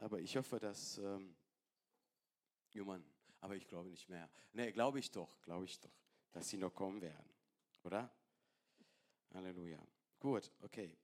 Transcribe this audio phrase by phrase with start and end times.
[0.00, 0.98] Aber ich hoffe, dass.
[0.98, 1.34] Ähm,
[2.70, 3.04] ja, Mann,
[3.40, 4.28] aber ich glaube nicht mehr.
[4.52, 5.96] Nee, glaube ich doch, glaube ich doch,
[6.32, 7.30] dass sie noch kommen werden.
[7.82, 8.10] Oder?
[9.32, 9.80] Halleluja.
[10.20, 10.96] Gut, okay.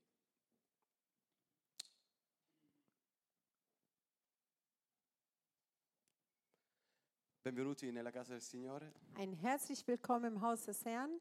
[7.43, 8.91] Benvenuti nella casa del Signore.
[9.17, 11.21] Ein herzlich willkommen im Haus des Herrn.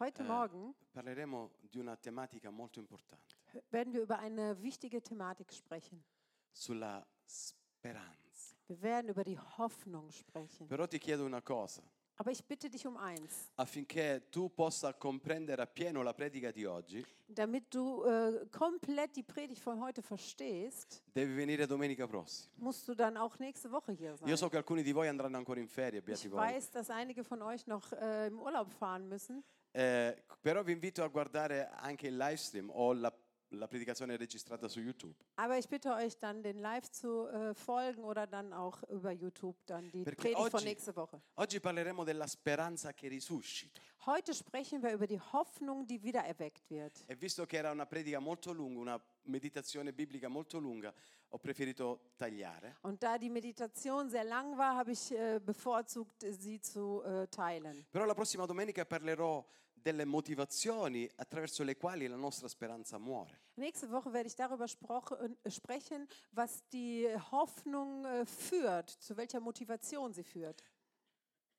[0.00, 0.26] Heute Eh.
[0.26, 3.34] Morgen parleremo di una tematica molto importante,
[3.70, 6.04] werden wir über eine wichtige Thematik sprechen.
[6.52, 8.56] sulla speranza.
[8.68, 10.68] Wir werden über die Hoffnung sprechen.
[10.68, 11.82] Però ti chiedo una cosa,
[12.20, 13.48] Aber ich bitte dich um eins.
[13.56, 19.60] affinché tu possa comprendere appieno la predica di oggi, Damit du äh, komplett die Predigt
[19.62, 22.50] von heute verstehst, devi venire domenica prossima.
[22.56, 24.28] musst du dann auch nächste Woche hier sein.
[24.28, 26.40] Io so che alcuni di voi andranno ancora in ferie, beati Ich voi.
[26.40, 29.44] weiß, dass einige von euch noch äh, im Urlaub fahren müssen.
[29.72, 33.12] Eh, però vi invito a guardare anche il live stream o la,
[33.50, 35.14] la predicazione registrata su YouTube.
[35.36, 39.56] Aber ich bitte euch dann, den Live zu äh, folgen oder dann auch über YouTube
[39.66, 41.20] dann die Perché Predigt von nächste Woche.
[41.34, 43.80] Oggi parleremo della speranza che risuscita.
[44.06, 47.04] Heute sprechen wir über die Hoffnung, die wiedererweckt wird.
[47.06, 50.92] E visto che era una predica molto lunga, una meditazione biblica molto lunga,
[51.30, 52.76] ho preferito tagliare.
[52.82, 57.86] Und da die Meditation sehr lang war, habe ich äh, bevorzugt, sie zu äh, teilen.
[57.90, 59.44] Però la prossima domenica parlerò
[59.88, 63.40] delle motivazioni attraverso le quali la nostra speranza muore.
[63.54, 70.12] Nächste Woche werde ich darüber äh, sprechen, was die Hoffnung äh, führt, zu welcher Motivation
[70.12, 70.62] sie führt.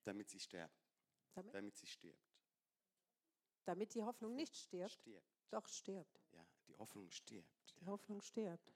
[0.04, 0.80] Damit sie stirbt.
[1.34, 2.20] Damit, Damit sie stirbt.
[3.66, 5.28] damit die Hoffnung nicht stirbt, Stirbt.
[5.50, 6.22] doch stirbt.
[6.32, 7.76] Ja, die Hoffnung stirbt.
[7.80, 8.74] Die Hoffnung stirbt.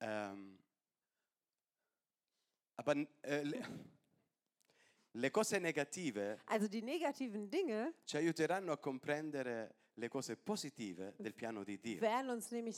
[0.00, 0.58] Ehm,
[2.76, 3.62] aber eh,
[5.14, 11.34] le, cose negative Also die negativen Dinge ci aiuteranno a comprendere le cose positive del
[11.34, 12.00] piano di Dio.
[12.00, 12.76] werden uns nämlich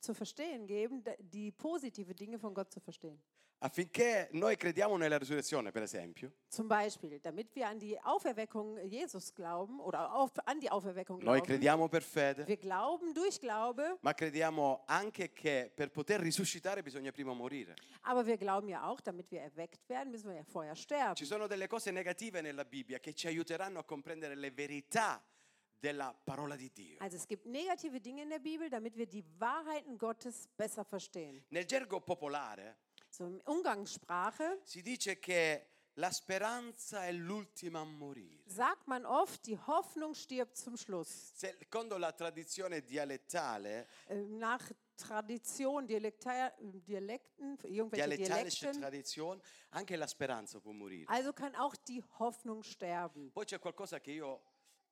[0.00, 3.20] zu verstehen geben, die positive Dinge von Gott zu verstehen.
[3.64, 9.32] Affinché noi crediamo nella risurrezione, per esempio, Zum Beispiel, damit wir an die Auferweckung Jesus
[9.32, 11.46] glauben oder auf, an die Auferweckung noi glauben.
[11.46, 17.12] crediamo per fede, Wir glauben durch Glaube, ma crediamo anche che per poter risuscitare bisogna
[17.12, 17.74] prima morire.
[18.02, 21.14] aber wir glauben ja auch, damit wir erweckt werden, müssen wir ja vorher sterben.
[21.14, 25.22] Ci sono delle cose negative nella Bibbia che ci aiuteranno a comprendere le verità
[25.78, 26.96] della parola di Dio.
[27.00, 31.44] Also es gibt negative Dinge in der Bibel, damit wir die Wahrheiten Gottes besser verstehen.
[31.50, 32.76] Nel gergo popolare
[33.12, 38.40] So in Umgangssprache si dice che la speranza è l'ultima a morire.
[38.46, 41.32] sagt man oft, die Hoffnung stirbt zum Schluss.
[41.34, 48.80] Secondo la tradizione dialettale, Äh, Nach Tradition, Dialekta Dialekten, irgendwelche dialettalische Dialekten.
[48.80, 51.04] tradizione, anche la speranza può morire.
[51.12, 53.30] Also kann auch die Hoffnung sterben.
[53.30, 54.40] Poi c'è qualcosa che io,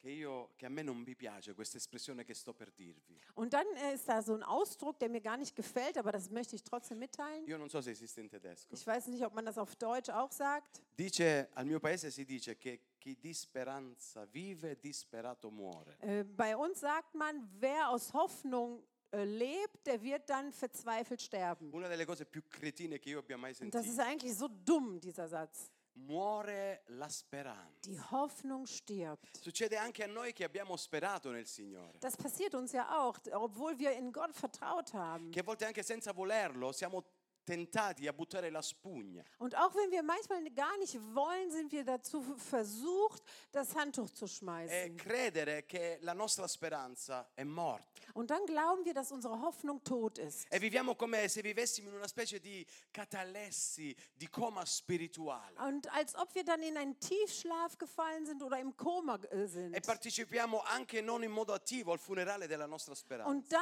[0.00, 3.18] che io, che a me non mi piace, questa espressione che sto per dirvi.
[3.34, 6.30] Und dann äh, ist da so ein Ausdruck, der mir gar nicht gefällt, aber das
[6.30, 7.46] möchte ich trotzdem mitteilen.
[7.46, 8.72] Io non so se esiste in tedesco.
[8.74, 10.80] Ich weiß nicht, ob man das auf Deutsch auch sagt.
[10.98, 15.96] Dice, al mio paese si dice che chi di speranza vive, disperato muore.
[16.00, 21.70] Äh, Bei uns sagt man, wer aus Hoffnung äh, lebt, der wird dann verzweifelt sterben.
[21.72, 23.92] Una delle cose più cretine che io abbia mai Und das sentito.
[23.92, 25.70] ist eigentlich so dumm, dieser Satz.
[25.94, 27.88] Muore la speranza.
[27.88, 29.38] Die Hoffnung stirbt.
[29.40, 31.98] Succede anche a noi che abbiamo sperato nel Signore.
[31.98, 35.30] Das passiert uns ja auch, obwohl wir in Gott vertraut haben.
[35.30, 37.04] Che a volte anche senza volerlo siamo
[37.50, 39.22] tentati a buttare la spugna.
[39.38, 44.26] Und auch wenn wir manchmal gar nicht wollen, sind wir dazu versucht, das Handtuch zu
[44.26, 44.96] E schmeißen.
[44.96, 47.84] credere che la nostra speranza è morta.
[48.14, 50.46] Und dann glauben wir, dass unsere Hoffnung tot ist.
[50.48, 55.58] E viviamo come se vivessimo in una specie di catalessi, di coma spirituale.
[55.66, 59.74] Und als ob wir dann in einen Tiefschlaf gefallen sind oder im Koma äh, sind.
[59.76, 63.28] E partecipiamo anche non in modo attivo al funerale della nostra speranza.
[63.30, 63.60] Und dann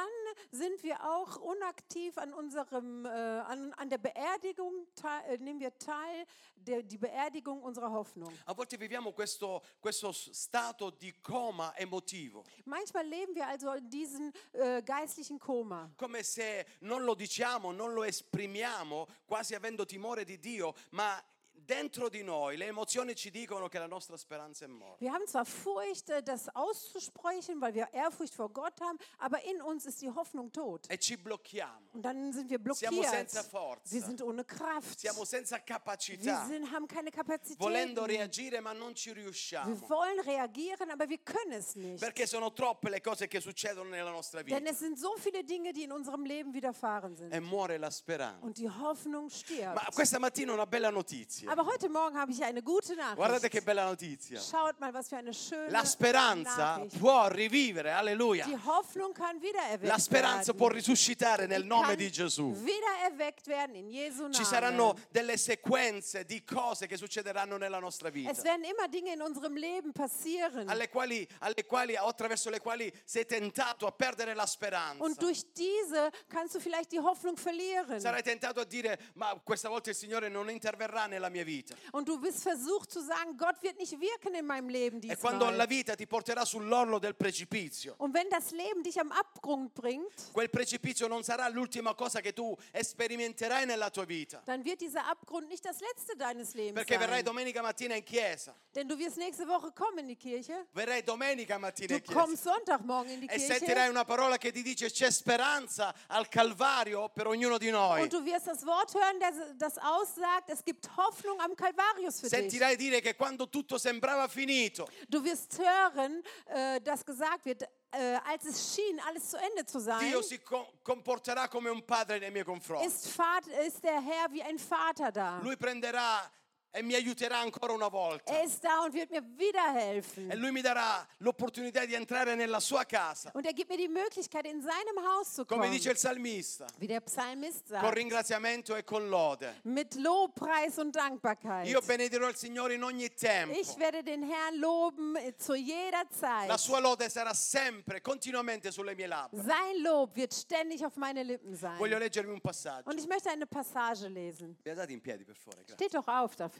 [0.51, 4.85] sind wir auch unaktiv an unserem, äh, an, an der Beerdigung,
[5.27, 8.31] äh, nehmen wir teil, der, die Beerdigung unserer Hoffnung.
[8.45, 14.31] A volte viviamo questo, questo stato di coma emotivo, Manchmal leben wir also in diesem
[14.51, 15.89] äh, geistlichen Koma.
[15.95, 21.21] come se non lo diciamo, non lo esprimiamo, quasi avendo timore di Dio, ma
[21.69, 24.97] dentro di noi le emozioni ci dicono che la nostra speranza è morta.
[24.99, 29.61] Wir haben zwar Furcht, äh, das auszusprechen, weil wir Ehrfurcht vor Gott haben, aber in
[29.61, 30.87] uns ist die Hoffnung tot.
[30.89, 31.89] E ci blocchiamo.
[31.93, 33.09] Und dann sind wir Siamo blockiert.
[33.11, 33.91] senza forza.
[33.93, 34.99] Wir sind ohne Kraft.
[34.99, 37.59] Siamo senza Wir capacità, sind, haben keine Kapazität.
[37.59, 39.79] volendo reagire ma non ci Wir riusciamo.
[39.89, 41.99] wollen reagieren, aber wir können es nicht.
[42.01, 44.71] Perché sono troppe le cose che succedono nella nostra Denn vita.
[44.71, 47.31] es sind so viele Dinge, die in unserem Leben widerfahren sind.
[47.33, 48.43] E muore la speranza.
[48.43, 49.75] Und die Hoffnung stirbt.
[49.75, 51.49] Ma questa mattina una bella notizia.
[51.59, 53.65] Aber heute Morgen habe ich eine gute Guardate che Nachricht.
[53.65, 54.39] bella notizia.
[54.39, 56.97] Schaut mal, was für eine schöne La speranza Nachricht.
[56.97, 58.45] può rivivere, alleluia.
[58.45, 60.77] Die Hoffnung kann wiedererweckt La speranza può werden.
[60.77, 62.53] risuscitare nel Die nome di Gesù.
[62.63, 65.05] Wiedererweckt werden in Jesu Ci saranno Namen.
[65.11, 68.29] delle sequenze di cose che succederanno nella nostra vita.
[68.31, 70.69] Es werden immer Dinge in unserem Leben passieren.
[70.69, 75.03] Alle quali, alle quali, attraverso le quali sei tentato a perdere la speranza.
[75.03, 77.99] Und durch diese kannst du vielleicht die Hoffnung verlieren.
[77.99, 81.47] Sarai tentato a dire, ma questa volta il Signore non interverrà nella mia vita.
[81.91, 85.49] Und du bist versucht zu sagen, Gott wird nicht wirken in meinem Leben E quando
[85.49, 90.31] la vita ti porterà sull'orlo del precipizio, Und wenn das Leben dich am Abgrund bringt,
[90.33, 94.41] quel precipizio non sarà l'ultima cosa che tu sperimenterai nella tua vita.
[94.45, 97.25] dann wird dieser Abgrund nicht das letzte deines Lebens Perché verrai sein.
[97.25, 98.53] domenica mattina in chiesa.
[98.75, 100.65] Denn du wirst nächste Woche kommen in die Kirche.
[100.73, 102.19] Verrai domenica mattina Du in chiesa.
[102.19, 103.53] kommst Sonntagmorgen in die E Kirche.
[103.57, 108.01] sentirai una parola che ti dice c'è speranza al Calvario per ognuno di noi.
[108.01, 110.87] Und du wirst das Wort hören, das, das aussagt, es gibt
[111.29, 112.37] Hoffnung am Kalvarius für dich.
[112.37, 118.17] Sentirai dire che quando tutto sembrava finito, Du wirst hören, äh, dass gesagt wird, äh,
[118.25, 122.19] als es schien, alles zu Ende zu sein, Dio si co- comporterà come un padre
[122.19, 122.85] nei miei confronti.
[122.85, 125.39] ist, Vater, ist der Herr wie ein Vater da.
[125.41, 126.29] Lui prenderà
[126.71, 128.31] e mi aiuterà ancora una volta.
[128.31, 130.29] Er ist da und wird mir wieder helfen.
[130.29, 133.31] E lui mi darà l'opportunità di entrare nella sua casa.
[133.33, 135.71] Und er gibt mir die Möglichkeit, in seinem Haus zu Come kommen.
[135.71, 137.95] dice il salmista, Wie der Psalmist con sagt.
[137.95, 139.55] ringraziamento e con lode.
[139.63, 141.67] Mit Lobpreis und Dankbarkeit.
[141.67, 143.57] Io benedirò il Signore in ogni tempo.
[143.57, 146.47] Ich werde den Herrn loben zu jeder Zeit.
[146.47, 149.41] La sua lode sarà sempre, continuamente sulle mie labbra.
[149.41, 151.77] Sein Lob wird ständig auf meine Lippen sein.
[151.77, 152.89] Voglio leggervi un passaggio.
[152.89, 154.55] Und ich möchte eine Passage lesen.
[154.63, 155.63] Piedi, per favore.
[155.73, 156.58] Steht doch auf dafür.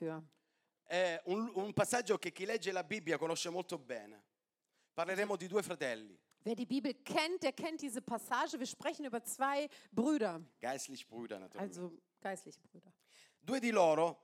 [0.83, 4.23] È un, un passaggio che chi legge la Bibbia conosce molto bene.
[4.93, 8.57] Parleremo di due fratelli, Wer die Bibel kennt, der kennt diese Passage.
[8.57, 11.79] Wir sprechen über zwei Brüder, geistlich Brüder naturalmente.
[11.79, 12.93] also geistliche Brüder.
[13.41, 14.17] Due di loro,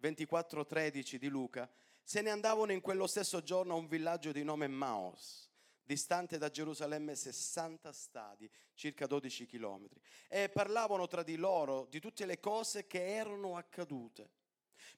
[0.00, 1.68] 24-13 di Luca,
[2.02, 5.50] se ne andavano in quello stesso giorno a un villaggio di nome Maos,
[5.82, 12.24] distante da Gerusalemme 60 stadi, circa 12 chilometri, e parlavano tra di loro di tutte
[12.24, 14.30] le cose che erano accadute.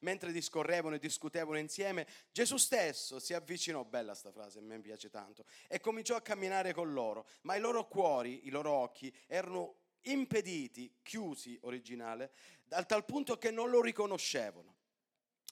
[0.00, 5.10] Mentre discorrevano e discutevano insieme, Gesù stesso si avvicinò, bella sta frase, a me piace
[5.10, 9.76] tanto, e cominciò a camminare con loro, ma i loro cuori, i loro occhi erano
[10.02, 12.32] impediti, chiusi, originale,
[12.70, 14.76] al tal punto che non lo riconoscevano.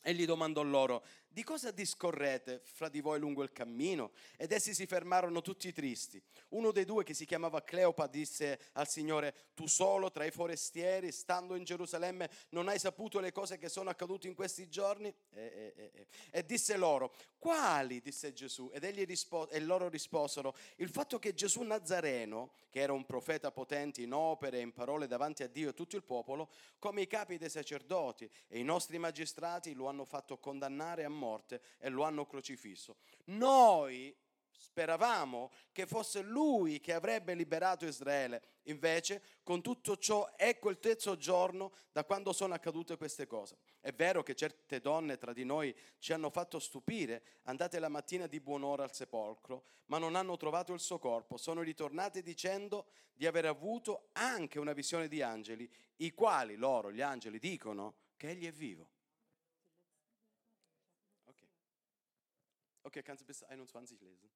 [0.02, 4.12] Egli domandò loro, di cosa discorrete fra di voi lungo il cammino?
[4.36, 6.20] Ed essi si fermarono tutti tristi.
[6.48, 11.12] Uno dei due, che si chiamava Cleopa, disse al Signore, tu solo tra i forestieri,
[11.12, 15.14] stando in Gerusalemme, non hai saputo le cose che sono accadute in questi giorni?
[15.34, 18.00] E, e- e- e- disse loro, quali?
[18.00, 18.70] disse Gesù.
[18.72, 23.50] Ed egli rispo- e loro risposero, il fatto che Gesù Nazareno, che era un profeta
[23.50, 27.06] potente in opere e in parole davanti a Dio e tutto il popolo, come i
[27.06, 31.18] capi dei sacerdoti e i nostri magistrati lo hanno fatto condannare a morte
[31.79, 32.97] e lo hanno crocifisso.
[33.26, 34.15] Noi
[34.59, 38.43] speravamo che fosse lui che avrebbe liberato Israele.
[38.65, 43.56] Invece, con tutto ciò, ecco il terzo giorno da quando sono accadute queste cose.
[43.81, 48.26] È vero che certe donne tra di noi ci hanno fatto stupire, andate la mattina
[48.26, 51.37] di buon'ora al sepolcro, ma non hanno trovato il suo corpo.
[51.37, 57.00] Sono ritornate dicendo di aver avuto anche una visione di angeli, i quali loro, gli
[57.00, 58.90] angeli, dicono che egli è vivo.
[62.88, 64.30] Okay, kannst du bis 21 lesen?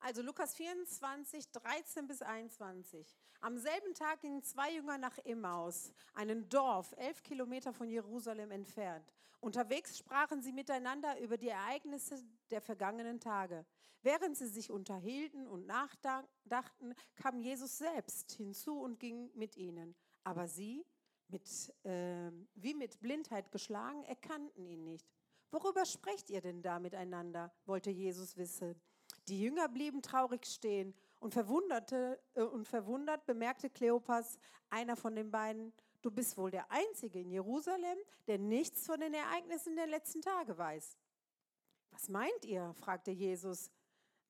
[0.00, 3.14] Also Lukas 24, 13 bis 21.
[3.42, 9.12] Am selben Tag gingen zwei Jünger nach Emmaus, einem Dorf elf Kilometer von Jerusalem entfernt.
[9.40, 13.66] Unterwegs sprachen sie miteinander über die Ereignisse der vergangenen Tage.
[14.00, 19.94] Während sie sich unterhielten und nachdachten, kam Jesus selbst hinzu und ging mit ihnen.
[20.22, 20.86] Aber sie,
[21.28, 21.46] mit,
[21.84, 25.06] äh, wie mit Blindheit geschlagen, erkannten ihn nicht.
[25.50, 27.52] Worüber sprecht ihr denn da miteinander?
[27.66, 28.74] wollte Jesus wissen.
[29.28, 34.38] Die Jünger blieben traurig stehen und, verwunderte, äh, und verwundert bemerkte Kleopas,
[34.70, 35.72] einer von den beiden,
[36.02, 40.58] du bist wohl der Einzige in Jerusalem, der nichts von den Ereignissen der letzten Tage
[40.58, 40.98] weiß.
[41.90, 42.74] Was meint ihr?
[42.74, 43.70] fragte Jesus.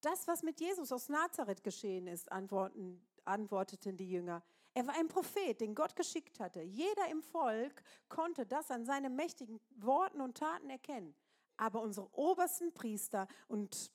[0.00, 4.42] Das, was mit Jesus aus Nazareth geschehen ist, antworteten die Jünger.
[4.74, 6.60] Er war ein Prophet, den Gott geschickt hatte.
[6.60, 11.14] Jeder im Volk konnte das an seinen mächtigen Worten und Taten erkennen.
[11.56, 13.92] Aber unsere obersten Priester und,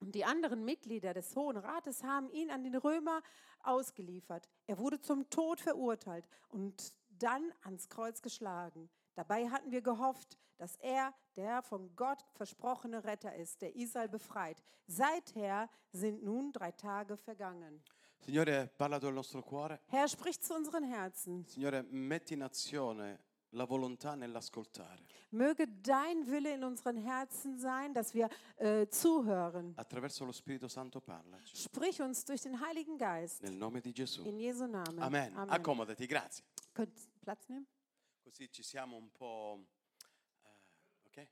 [0.00, 3.22] die anderen Mitglieder des Hohen Rates haben ihn an den Römer
[3.62, 4.48] ausgeliefert.
[4.66, 8.88] Er wurde zum Tod verurteilt und dann ans Kreuz geschlagen.
[9.14, 14.62] Dabei hatten wir gehofft, dass er der von Gott versprochene Retter ist, der Israel befreit.
[14.86, 17.82] Seither sind nun drei Tage vergangen.
[18.20, 19.80] Signore, parla al nostro cuore.
[19.86, 21.44] Herr, sprich zu unseren Herzen.
[21.46, 25.04] Signore, metti in azione la volontà nell'ascoltare.
[25.30, 29.72] Möge dein Wille in unseren Herzen sein, dass wir äh, zuhören.
[29.76, 31.56] Attraverso lo Spirito Santo parlaci.
[31.56, 33.42] Sprich uns durch den Heiligen Geist.
[33.42, 34.24] Nel nome di Gesù.
[34.26, 35.00] In Jesu Namen.
[35.00, 35.36] Amen.
[35.48, 36.44] Accomodati, grazie.
[36.74, 37.66] Könnt Platz nehmen?
[38.22, 39.66] Così ci siamo un po'...
[40.42, 41.28] eh, ok?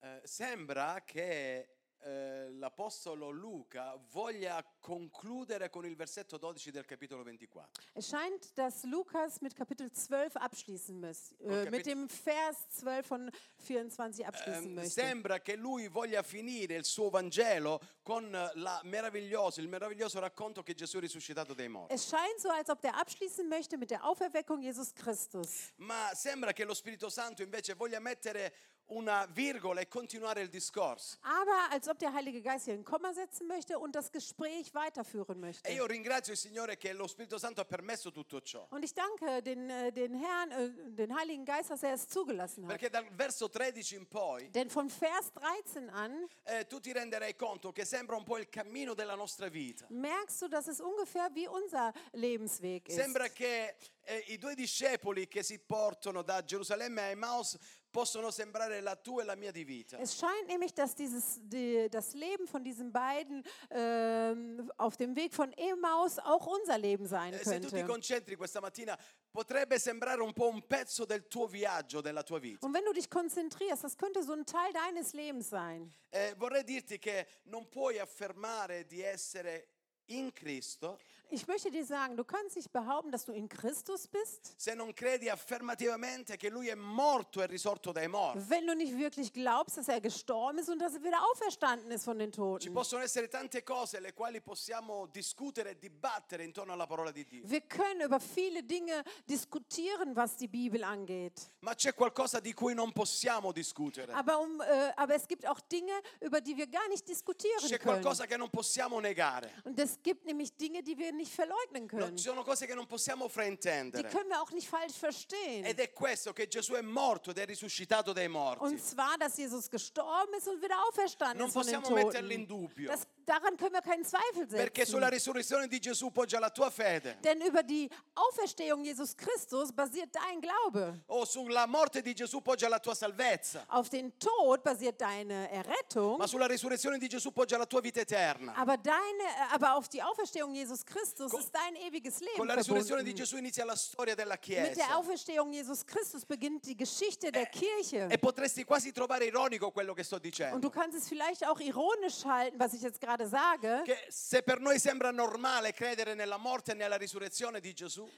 [0.00, 1.75] Eh, sembra che
[2.06, 7.82] eh, l'Apostolo Luca voglia concludere con il versetto 12 del capitolo 24.
[7.94, 13.30] Es scheint, dass Lukas mit Kapitel 12 abschließen muss, äh, mit dem Vers 12 von
[13.56, 14.90] 24 abschließen Ehm, möchte.
[14.90, 20.74] sembra che lui voglia finire il suo Vangelo con la meraviglioso, il meraviglioso racconto che
[20.74, 21.92] Gesù è risuscitato dai morti.
[21.92, 25.72] Es scheint so, als ob der abschließen möchte mit der Auferweckung Jesus Christus.
[25.76, 28.54] Ma sembra che lo Spirito Santo invece voglia mettere
[28.88, 31.16] una virgola e continuare il discorso.
[31.22, 35.40] Aber als ob der Heilige Geist hier ein Komma setzen möchte und das Gespräch weiterführen
[35.40, 35.68] möchte.
[35.68, 38.66] E io ringrazio il Signore che lo Spirito Santo ha permesso tutto ciò.
[38.70, 42.64] Und ich danke den, äh, den Herrn, äh, den Heiligen Geist, dass er es zugelassen
[42.66, 42.78] hat.
[42.78, 47.34] Perché dal verso 13 in poi Denn von Vers 13 an eh, tu ti renderai
[47.34, 49.86] conto che sembra un po' il cammino della nostra vita.
[49.90, 52.96] merkst du, dass es ungefähr wie unser Lebensweg ist.
[52.96, 57.58] Sembra che eh, i due discepoli che si portano da Gerusalemme a Emmaus
[57.96, 59.96] possono sembrare la tua e la mia di vita.
[59.98, 65.32] Es scheint nämlich, dass dieses, die, das Leben von diesen beiden ähm, auf dem Weg
[65.32, 67.86] von Emmaus auch unser Leben sein Eh, se tu ti könnte.
[67.86, 68.98] concentri questa mattina,
[69.32, 72.66] potrebbe sembrare un po' un pezzo del tuo viaggio, della tua vita.
[72.66, 75.90] Und wenn du dich konzentrierst, das könnte so ein Teil deines Lebens sein.
[76.10, 79.68] Eh, vorrei dirti che non puoi affermare di essere
[80.08, 80.98] in Cristo
[81.28, 84.94] Ich möchte dir sagen, du kannst nicht behaupten, dass du in Christus bist, se non
[84.94, 88.38] credi affermativamente che Lui è morto e risorto dai morti.
[88.48, 92.04] wenn du nicht wirklich glaubst, dass er gestorben ist und dass er wieder auferstanden ist
[92.04, 92.72] von den Ci Toten.
[92.72, 97.42] possono essere tante cose le quali possiamo discutere e dibattere intorno alla parola di Dio,
[97.48, 101.50] Wir können über viele Dinge diskutieren, was die Bibel angeht.
[101.60, 104.12] ma c'è qualcosa di cui non possiamo discutere.
[104.12, 107.78] Aber, um, äh, aber es gibt auch Dinge, über die wir gar nicht diskutieren C'è
[107.78, 108.00] können.
[108.00, 109.50] qualcosa che non possiamo negare.
[109.64, 112.16] Und es gibt nämlich Dinge, die wir nicht verleugnen können.
[112.18, 114.08] sono cose che non possiamo Die fraintendere.
[114.08, 115.64] können wir auch nicht falsch verstehen.
[115.64, 118.64] Ed è questo che Gesù è morto ed è risuscitato dai morti.
[118.64, 122.30] Und zwar, dass Jesus gestorben ist und wieder auferstanden Non ist von den possiamo metterlo
[122.32, 122.68] in Toten.
[122.68, 122.88] dubbio.
[122.90, 125.14] Das, daran können wir keinen Zweifel Perché sulla setzen.
[125.32, 127.16] risurrezione di Gesù poggia la tua fede.
[127.22, 131.02] Denn über die Auferstehung Jesus Christus basiert dein Glaube.
[131.08, 133.64] O sulla morte di Gesù poggia la tua salvezza.
[133.68, 136.18] Auf den Tod basiert deine Errettung.
[136.18, 138.54] Ma sulla risurrezione di Gesù poggia la tua vita eterna.
[138.54, 143.02] Aber, deine, aber auf die Auferstehung Jesus Christus ist dein ewiges Leben Con la risurrezione
[143.02, 143.14] di.
[143.14, 144.96] Gesù inizia la storia della Mit der Chiesa.
[144.96, 148.08] Auferstehung Jesus Christus beginnt die Geschichte der Kirche.
[148.10, 150.70] E potresti quasi trovare ironico quello che sto Und du dicendo.
[150.70, 153.82] kannst es vielleicht auch ironisch halten, was ich jetzt gerade sage.
[153.84, 158.08] Che se per noi sembra normale credere nella morte e nella risurrezione di Gesù,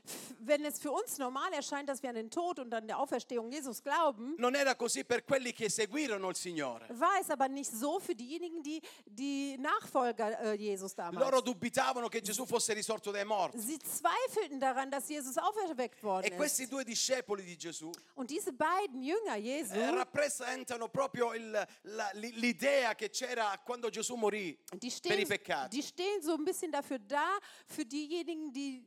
[0.40, 3.50] Wenn es für uns normal erscheint, dass wir an den Tod und an der Auferstehung
[3.50, 6.87] Jesus glauben, non era così per quelli che seguirono il Signore.
[6.90, 11.44] war es aber nicht so für diejenigen, die die Nachfolger äh, Jesus Loro damals.
[11.58, 13.58] Dubitavano che Gesù fosse risorto dai morti.
[13.58, 18.52] Sie zweifelten daran, dass Jesus auferweckt worden E questi due discepoli di Gesù Und diese
[18.52, 24.56] beiden Jünger Jesu, eh, rappresentano proprio il- la- li- l'idea che c'era quando Gesù morì
[24.78, 25.68] die per i stehen, peccati.
[25.76, 28.86] die stehen so ein bisschen dafür da, für diejenigen, die...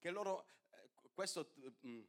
[0.00, 1.50] Che loro, eh, questo
[1.84, 2.00] mm,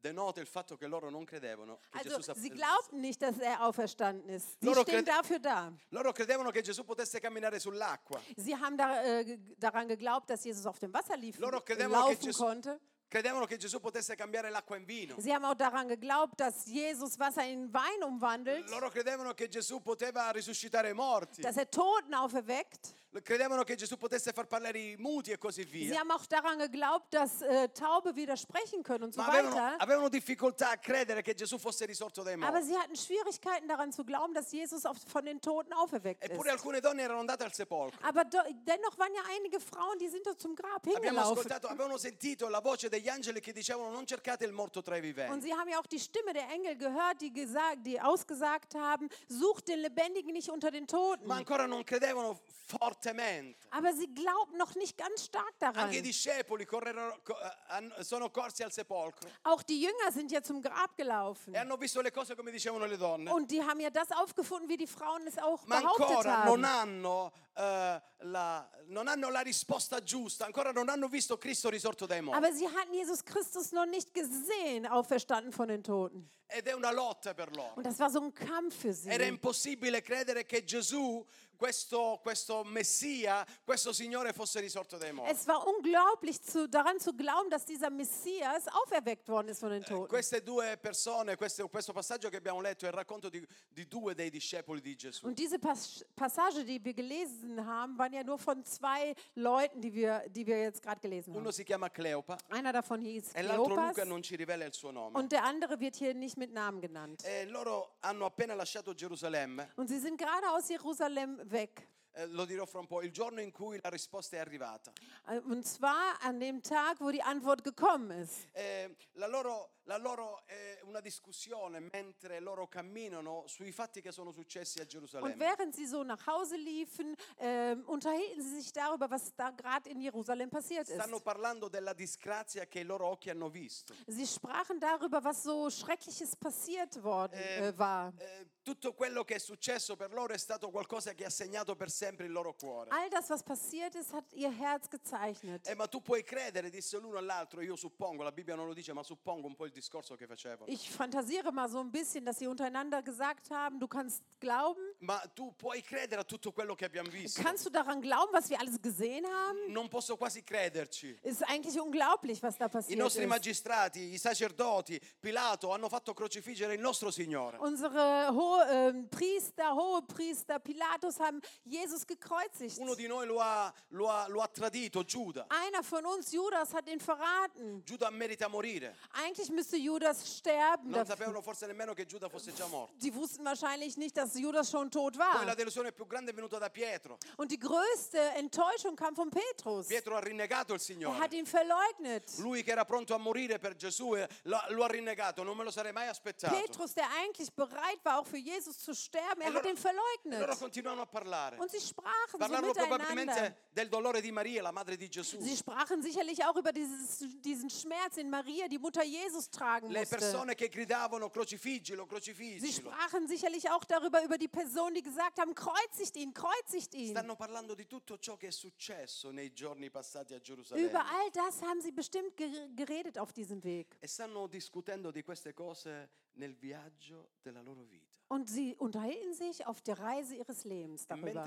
[0.00, 3.60] denota il fatto che loro non credevano che Also Gesù sie glaubten nicht, dass er
[3.64, 4.58] auferstanden ist.
[4.60, 5.72] Sie Loro stehen dafür da.
[5.90, 8.20] Loro credevano che Gesù potesse camminare sull'acqua.
[8.36, 12.04] Sie haben da, äh, ge- daran geglaubt, dass Jesus auf dem Wasser lief, Loro credevano
[12.06, 12.80] che laufen Gesù- konnte.
[13.10, 15.14] Credevano che Gesù potesse cambiare l'acqua in vino.
[15.18, 19.80] Sie haben auch daran geglaubt, dass Jesus Wasser in Wein umwandelt, Loro credevano che Gesù
[19.80, 21.40] poteva risuscitare i morti.
[21.40, 22.94] dass er Toten auferweckt.
[23.22, 27.12] Credevano che Gesù potesse far parlare i muti e così Sie haben auch daran geglaubt,
[27.12, 29.76] dass äh, Taube widersprechen können und so Ma avevano, weiter.
[29.82, 32.66] avevano difficoltà a credere che Gesù fosse risorto dai Aber morti.
[32.66, 36.52] sie hatten Schwierigkeiten daran zu glauben, dass Jesus auf, von den Toten auferweckt Eppure ist.
[36.54, 37.98] alcune donne erano andate al sepolcro.
[38.06, 41.32] Aber do, dennoch waren ja einige Frauen, die sind dort zum Grab Abbiamo hingelaufen.
[41.38, 45.00] ascoltato, avevano sentito la voce degli angeli che dicevano non cercate il morto tra i
[45.00, 45.46] Und viventi.
[45.48, 49.66] sie haben ja auch die Stimme der Engel gehört, die, gesagt, die ausgesagt haben, sucht
[49.68, 51.26] den Lebendigen nicht unter den Toten.
[51.26, 52.38] Ma ancora non credevano
[52.68, 53.56] forte fortemente.
[53.70, 55.76] Aber sie glaubten noch nicht ganz stark daran.
[55.84, 60.42] Anche i discepoli correrono- co- eh, sono corsi al sepolcro Auch die Jünger sind ja
[60.42, 61.54] zum Grab gelaufen.
[61.54, 63.30] e hanno visto le cose come dicevano le donne.
[63.32, 66.64] Und die haben ja das aufgefunden, wie die Frauen es auch Ma behauptet ancora non
[66.64, 66.66] haben.
[66.66, 72.20] hanno, eh, la, non hanno la risposta giusta, ancora non hanno visto Cristo risorto dai
[72.20, 72.38] morti.
[72.42, 76.30] Aber sie hatten Jesus Christus noch nicht gesehen, auferstanden von den Toten.
[76.50, 77.74] Ed è una lotta per loro.
[77.76, 79.10] Und das war so ein Kampf für sie.
[79.10, 81.22] Era impossibile credere che Gesù,
[81.58, 85.32] questo, questo Messia, questo Signore fosse risorto dai morti.
[85.32, 89.82] Es war unglaublich, zu, daran zu glauben, dass dieser Messias auferweckt worden ist von den
[89.82, 90.08] Toten.
[90.08, 94.14] Queste due persone, questo, questo passaggio che abbiamo letto è il racconto di, di due
[94.14, 95.26] dei discepoli di Gesù.
[95.26, 99.92] Und diese Pas Passage, die wir gelesen haben, waren ja nur von zwei Leuten, die
[99.92, 101.52] wir, die wir jetzt gerade gelesen Uno haben.
[101.52, 104.92] si chiama Cleopa Einer davon hieß e l'altro Kleopas Luca non ci rivela il suo
[104.92, 105.18] nome.
[105.18, 107.24] und der andere wird hier nicht mit Namen genannt.
[107.24, 111.86] E loro hanno appena lasciato Gerusalemme, Und sie sind gerade aus Jerusalem weg.
[112.12, 114.90] eh, lo dirò fra un po', il giorno in cui la risposta è arrivata.
[115.28, 118.46] Äh, Und zwar an dem Tag, wo die Antwort gekommen ist.
[118.54, 124.78] Eh, la loro, loro è una discussione mentre loro camminano sui fatti che sono successi
[124.78, 125.36] a Und Gerusalemme.
[125.38, 130.00] während sie so nach Hause liefen, ähm, unterhielten sie sich darüber, was da gerade in
[130.00, 130.94] Jerusalem passiert ist.
[130.94, 133.94] Stanno parlando della disgrazia che i loro occhi hanno visto.
[134.06, 138.12] Sie sprachen darüber, was so Schreckliches passiert worden äh, war.
[138.18, 141.90] Eh, tutto quello che è successo per loro è stato qualcosa che ha segnato per
[141.90, 142.90] sempre il loro cuore.
[142.90, 145.66] All das, was passiert ist, hat ihr Herz gezeichnet.
[145.66, 148.92] Eh, ma tu puoi credere, disse l'uno all'altro, io suppongo, la Bibbia non lo dice,
[148.92, 150.66] ma suppongo un po' il discorso che facevano.
[150.70, 154.80] Ich fantasiere mal so ein bisschen, dass sie untereinander gesagt haben, du kannst glauben.
[155.00, 157.40] Ma tu puoi credere a tutto quello che abbiamo visto?
[157.40, 159.72] Kannst du daran glauben, was wir alles gesehen haben?
[159.72, 161.16] Non posso quasi crederci.
[161.22, 163.28] Ist eigentlich unglaublich, was da I passiert nostri ist.
[163.28, 167.58] magistrati, i sacerdoti, Pilato hanno fatto crocifiggere il nostro Signore.
[167.58, 172.78] Unsere Ho ähm, Priester, Hohepriester, Pilatus haben Jesus gekreuzigt.
[172.78, 175.46] Uno di noi lo ha, lo ha- lo ha tradito, Giuda.
[175.48, 177.82] Einer von uns, Judas, hat ihn verraten.
[177.84, 178.94] Giuda merita morire.
[179.12, 180.90] Eigentlich müsste Judas sterben.
[180.90, 182.94] Non sapevano forse nemmeno che Giuda fosse già morto.
[182.98, 185.54] Die wussten wahrscheinlich nicht, dass Judas schon tot Poi la war.
[185.54, 187.18] delusione più grande è venuta da Pietro.
[187.36, 189.86] Und die größte Enttäuschung kam von Petrus.
[189.86, 191.18] Pietro ha rinnegato il Er Signore.
[191.20, 192.38] hat ihn verleugnet.
[192.38, 195.70] Lui che era pronto a morire per Gesù eh, lo, ha rinnegato, non me lo
[195.70, 196.54] sarei mai aspettato.
[196.54, 199.76] Petrus, der eigentlich bereit war, auch für Jesus zu sterben, er E hat loro- ihn
[199.76, 200.58] E loro verleugnet.
[200.58, 201.58] continuano a parlare.
[201.58, 202.96] Und sie sprachen so Parlarono miteinander.
[203.06, 205.40] probabilmente del dolore di Maria, la madre di Gesù.
[205.40, 210.00] Sie sprachen sicherlich auch über dieses, diesen Schmerz in Maria, die Mutter Jesus tragen Le
[210.00, 210.16] musste.
[210.16, 212.90] persone che gridavano crocifiggilo, Sie crocifiggilo.
[212.90, 217.10] sprachen sicherlich auch darüber, über die Personen, die gesagt haben, kreuzigt ihn, kreuzigt ihn.
[217.10, 220.88] Stanno parlando di tutto ciò che è successo nei giorni passati a Gerusalemme.
[220.88, 223.96] Über all das haben sie bestimmt ger- geredet auf diesem Weg.
[224.00, 228.07] E stanno discutendo di queste cose nel viaggio della loro vita.
[228.28, 231.44] Und sie unterhielten sich auf der Reise ihres Lebens E darüber.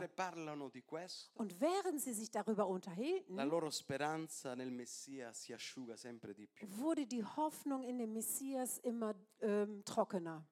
[0.82, 3.42] questo, Und während sie sich darüber unterhielten, di
[6.80, 10.44] wurde die Hoffnung in den Messias immer ähm, trockener.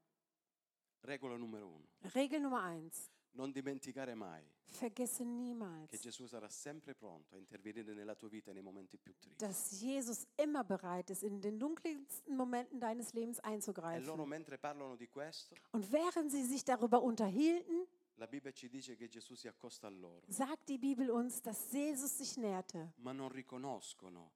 [2.13, 3.09] Regel Nummer eins.
[3.31, 4.43] Non dimenticare mai
[4.79, 9.13] Vergesse che niemals, Gesù sarà sempre pronto a intervenire nella tua vita nei momenti più
[9.17, 9.43] tristi.
[9.43, 14.27] dass Jesus immer bereit ist, in den dunkelsten Momenten deines Lebens E loro einzugreifen.
[14.27, 19.07] mentre parlano di questo, Und während sie sich darüber unterhielten, la Bibbia ci dice che
[19.07, 22.93] Gesù si accosta a loro, sagt die Bibel uns, dass Jesus sich näherte.
[22.97, 24.33] ma non riconoscono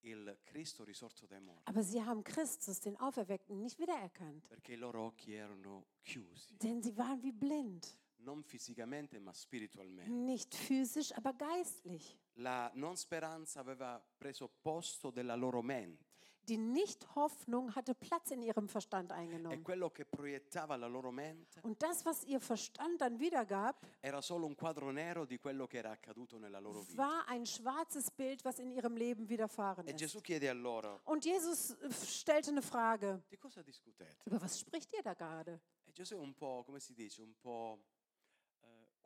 [0.00, 4.46] il Cristo risorto dai morti, Aber sie haben Christus, den Auferweckten, nicht wiedererkannt.
[4.48, 7.96] perché i loro occhi erano chiusi, Denn sie waren wie blind.
[8.22, 10.10] Non fisicamente ma spiritualmente.
[10.10, 12.16] Nicht physisch, aber geistlich.
[12.34, 16.08] La non speranza aveva preso posto della loro mente
[16.42, 19.62] Die Nicht-Hoffnung hatte Platz in ihrem Verstand e eingenommen.
[19.62, 24.46] quello che proiettava la loro mente Und das, was ihr Verstand dann wiedergab, era solo
[24.46, 26.96] un quadro nero di quello che era accaduto nella loro vita.
[27.02, 29.98] war ein schwarzes Bild, was in ihrem Leben widerfahren E ist.
[29.98, 33.22] Gesù chiede a loro, Und Jesus äh, stellte eine Frage.
[33.28, 34.22] di cosa discutete?
[34.24, 35.60] Über was spricht ihr da gerade?
[35.84, 37.78] E Gesù è un po', come si dice, un po'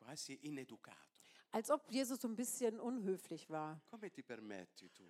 [0.04, 0.98] quasi ineducato.
[1.50, 3.80] Als ob Jesus so ein bisschen unhöflich war.
[3.90, 5.04] Come ti permetti tu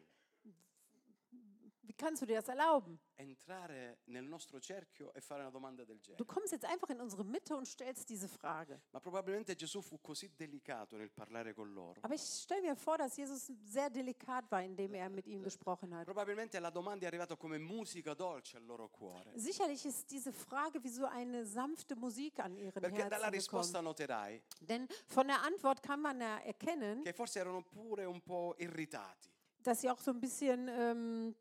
[1.86, 2.98] Wie kannst du dir das erlauben?
[3.16, 6.24] entrare nel nostro cerchio e fare una domanda del Du genere?
[6.26, 8.80] kommst jetzt einfach in unsere Mitte und stellst diese Frage.
[8.90, 12.00] Ma probabilmente Gesù fu così delicato nel parlare con loro.
[12.02, 15.94] Aber ich stelle mir vor, dass Jesus sehr delikat war, indem er mit ihnen gesprochen
[15.94, 16.04] hat.
[16.06, 19.30] Probabilmente la domanda è arrivata come musica dolce al loro cuore.
[19.38, 23.78] Sicherlich ist diese Frage wie so eine sanfte Musik an ihren Perché dalla Herzen risposta
[23.80, 23.84] gekommen.
[23.84, 28.54] noterai Denn von der Antwort kann man ja erkennen, che forse erano pure un po'
[28.58, 29.30] irritati,
[29.62, 31.34] dass sie auch so ein bisschen ähm,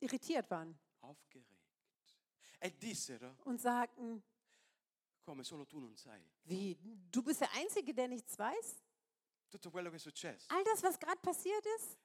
[0.00, 1.50] irritiert waren aufgeregt.
[3.44, 4.22] Und sagten,
[6.44, 6.78] wie,
[7.10, 8.76] du bist der Einzige, der nichts weiß?
[9.50, 10.46] Tutto quello che è successo.
[10.48, 11.96] All das, was gerade passiert ist,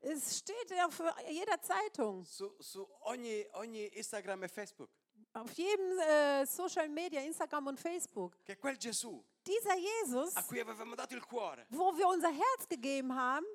[0.00, 4.90] es steht auf jeder Zeitung, su, su ogni, ogni Instagram e Facebook,
[5.34, 8.36] auf jedem äh, Social Media, Instagram und Facebook.
[8.44, 12.66] che quel Gesù Dieser Jesus, a cui avevamo dato il cuore wo wir unser Herz
[12.68, 13.46] gegeben haben,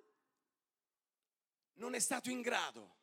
[1.77, 2.97] non è stato in grado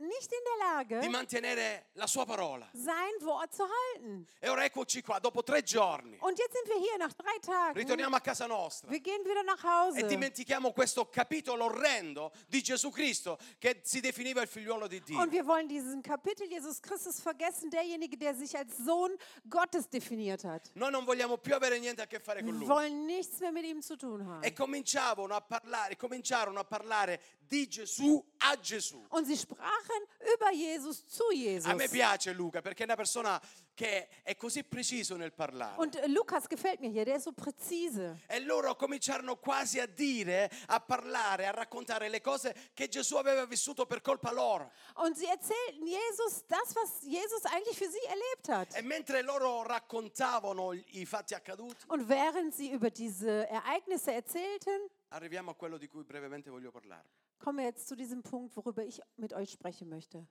[0.00, 2.68] nicht in der di Lage, mantenere la sua parola.
[2.72, 4.26] sein Wort zu halten.
[4.40, 7.74] E ora eccoci qua, dopo tre giorni, Und jetzt sind wir hier nach drei Tagen.
[7.78, 8.90] ritorniamo a casa nostra.
[8.90, 10.06] Wir gehen wieder nach E Hause.
[10.06, 15.20] dimentichiamo questo capitolo orrendo di Gesù Cristo che si definiva il figliuolo di Dio.
[15.20, 19.16] Und wir wollen diesen Kapitel Jesus Christus vergessen, derjenige, der sich als Sohn
[19.48, 20.70] Gottes definiert hat.
[20.74, 22.66] Noi non vogliamo più avere niente a che fare con Wir lui.
[22.68, 24.42] wollen nichts mehr mit ihm zu tun haben.
[24.44, 29.04] E cominciavano a parlare, cominciarono a parlare di Gesù a Gesù.
[29.10, 29.88] Und sie sprachen
[30.34, 31.70] über Jesus zu Jesus.
[31.70, 33.40] A me piace Luca perché è una persona
[33.74, 35.76] che è così preciso nel parlare.
[35.78, 38.20] Und äh, Lukas gefällt mir hier, der ist so präzise.
[38.26, 43.46] E loro cominciarono quasi a dire, a parlare, a raccontare le cose che Gesù aveva
[43.46, 44.70] vissuto per colpa loro.
[44.96, 48.76] Und sie erzählten Jesus das, was Jesus eigentlich für sie erlebt hat.
[48.76, 55.52] E mentre loro raccontavano i fatti accaduti, Und während sie über diese Ereignisse erzählten, arriviamo
[55.52, 57.08] a quello di cui brevemente voglio parlare.
[57.40, 60.26] Kommen wir jetzt zu diesem Punkt, worüber ich mit euch sprechen möchte.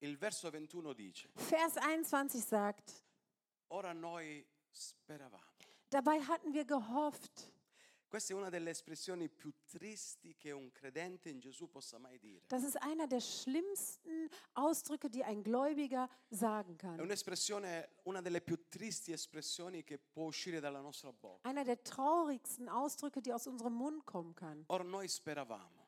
[0.00, 3.04] Il verso 21 dice, Vers 21 sagt,
[3.68, 5.42] ora noi speravamo.
[5.90, 7.52] dabei hatten wir gehofft.
[8.08, 12.42] Questa è una delle espressioni più tristi che un credente in Gesù possa mai dire.
[12.48, 17.00] Das ist einer der schlimmsten Ausdrücke, die ein Gläubiger sagen È kann.
[17.00, 21.48] un'espressione, una delle più tristi espressioni che può uscire dalla nostra bocca.
[21.48, 24.64] Einer der traurigsten Ausdrücke, die aus unserem Mund kommen kann.
[24.66, 25.81] Ora noi speravamo.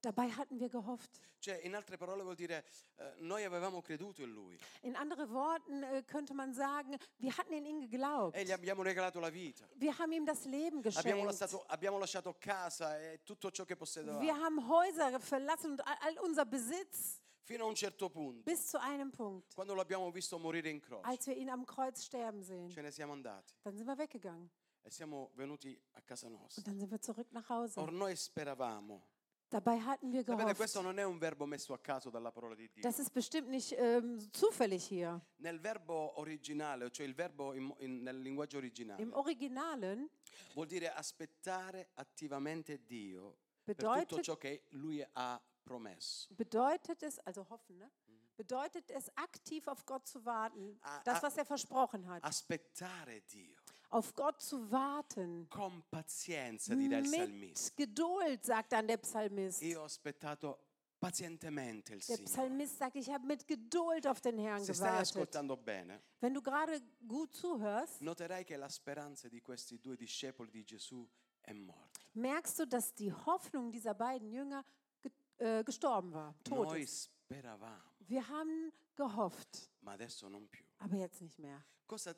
[0.00, 1.20] Dabei hatten wir gehofft.
[1.40, 2.64] Cioè, in altre parole vuol dire,
[2.96, 7.52] eh, noi avevamo creduto in Lui In anderen Worten äh, könnte man sagen, wir hatten
[7.52, 8.36] in ihn geglaubt.
[8.36, 9.66] e gli abbiamo regalato la vita.
[9.74, 11.24] Wir haben ihm das Leben Abbiamo geschenkt.
[11.24, 14.32] lasciato, abbiamo lasciato casa e tutto ciò che Wir possedevamo.
[14.32, 18.78] haben Häuser verlassen und all all unser Besitz Fino a un certo punto, bis zu
[18.78, 22.42] einem Punkt, quando lo abbiamo visto morire in croce, als wir ihn am Kreuz sterben
[22.42, 22.68] sehen.
[22.70, 24.50] ce ne siamo andati Dann sind wir weggegangen
[24.82, 26.60] e siamo venuti a casa nostra.
[26.60, 27.80] und dann sind wir zurück nach Hause.
[27.80, 29.02] Or noi speravamo.
[29.50, 30.96] Dabei hatten wir Sapete, questo gehofft.
[30.96, 32.82] non è un verbo messo a caso dalla parola di Dio.
[32.82, 35.20] Das ist bestimmt nicht ähm, zufällig hier.
[35.38, 40.06] Nel verbo originale, cioè il verbo in- in- nel linguaggio originale, Im Originalen
[40.52, 46.28] vuol dire aspettare attivamente Dio per tutto bedeutet, ciò che Lui ha promesso.
[46.34, 47.90] bedeutet es, also hoffen, ne?
[48.36, 52.22] bedeutet es aktiv auf Gott zu warten, Ah, das, was er versprochen hat.
[52.22, 53.56] Aspettare Dio
[53.90, 55.46] Auf Gott zu warten.
[55.48, 57.70] con pazienza, dirà il salmista.
[57.70, 59.62] Mit Geduld, sagt dann der Psalmist.
[59.62, 60.58] Io ho aspettato
[60.98, 62.24] pazientemente il Der Signore.
[62.24, 65.08] Psalmist sagt, ich habe mit Geduld auf den Herrn Se stai gewartet.
[65.08, 70.50] ascoltando bene, Wenn du gerade gut zuhörst, noterai che la speranza di questi due discepoli
[70.50, 71.06] di Gesù
[71.40, 72.00] è morta.
[72.14, 74.64] merkst du, dass die Hoffnung dieser beiden Jünger
[75.00, 77.10] ge äh, gestorben war, tot Noi ist.
[77.24, 80.64] speravamo, Wir haben gehofft, ma adesso non più.
[80.78, 81.64] aber jetzt nicht mehr.
[81.86, 82.14] Cosa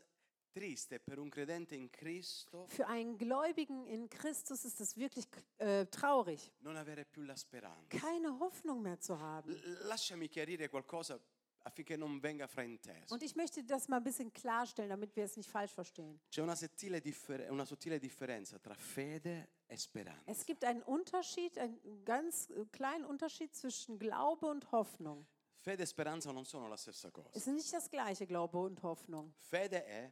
[0.50, 5.26] triste per un credente in Cristo Für einen Gläubigen in Christus ist es wirklich
[5.58, 7.88] äh, traurig, non avere più la speranza.
[7.98, 9.54] keine Hoffnung mehr zu haben.
[9.86, 11.18] Lasciami chiarire qualcosa
[11.62, 13.12] affinché non venga frainteso.
[13.14, 16.18] Und ich möchte das mal ein bisschen klarstellen, damit wir es nicht falsch verstehen.
[16.30, 17.00] C'è una sottile,
[17.50, 20.22] una sottile differenza tra fede e speranza.
[20.26, 25.26] Es gibt einen Unterschied, einen ganz äh, kleinen Unterschied zwischen Glaube und Hoffnung.
[25.62, 27.28] Fede e speranza non sono la stessa Es cosa.
[27.34, 29.34] ist nicht das gleiche, Glaube und Hoffnung.
[29.36, 30.10] Fede è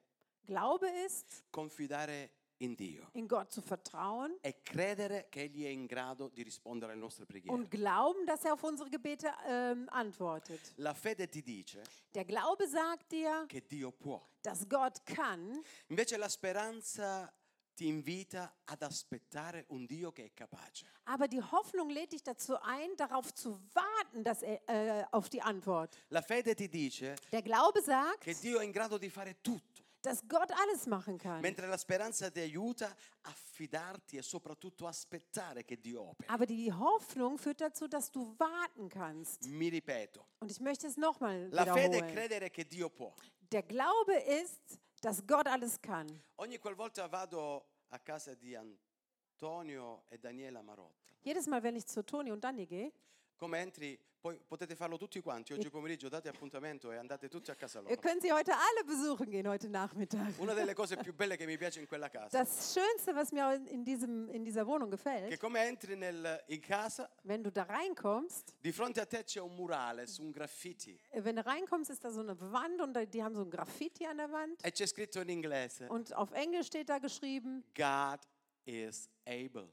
[0.49, 2.31] Glaube ist, confidare
[2.61, 6.93] in Dio in Gott zu vertrauen e credere che Egli è in grado di rispondere
[6.93, 7.55] alle nostre preghiere.
[7.55, 10.73] und glauben, dass er auf unsere Gebete ähm, antwortet.
[10.77, 11.83] La fede ti dice
[12.15, 14.21] Der Glaube sagt dir, che Dio può.
[14.43, 15.63] dass Gott kann.
[15.89, 17.31] Invece la speranza
[17.77, 20.87] ti invita ad aspettare un Dio che è capace.
[21.05, 25.41] Aber die Hoffnung lädt dich dazu ein, darauf zu warten, dass er, äh, auf die
[25.43, 25.97] Antwort.
[26.09, 29.78] La fede ti dice Der Glaube sagt, che Dio è in grado di fare tutto,
[30.03, 31.41] dass Gott alles machen kann.
[31.41, 32.87] mentre la speranza ti aiuta
[33.23, 36.29] a fidarti e soprattutto aspettare che Dio operi.
[36.31, 39.45] Aber die Hoffnung führt dazu, dass du warten kannst.
[39.47, 42.15] Mi ripeto, Und ich möchte es nochmal la fede è wiederholen.
[42.15, 43.13] credere che Dio può.
[43.51, 46.07] Der Glaube ist, dass Gott alles kann.
[46.37, 52.03] Ogni qualvolta vado a casa di Antonio e Daniela Marotta, Jedes Mal, wenn ich zu
[52.05, 52.93] Toni und Dani gehe,
[53.37, 57.55] come entri, poi potete farlo tutti quanti, oggi pomeriggio date appuntamento e andate tutti a
[57.55, 58.01] casa ihr loro.
[58.01, 60.35] könnt sie heute alle besuchen gehen, heute Nachmittag.
[60.39, 63.55] Una delle cose più belle che mi piace in quella casa, Das Schönste, was mir
[63.55, 67.51] in, in, diesem, in dieser Wohnung che gefällt, come entri nel- in casa, wenn du
[67.51, 71.43] da reinkommst, di fronte a te c'è un murale su un graffiti äh, wenn du
[71.45, 74.31] reinkommst, ist da so eine Wand und da- die haben so ein Graffiti an der
[74.33, 74.65] Wand.
[74.65, 78.21] e c'è scritto in inglese Und auf Englisch steht da geschrieben, God
[78.65, 79.69] is able.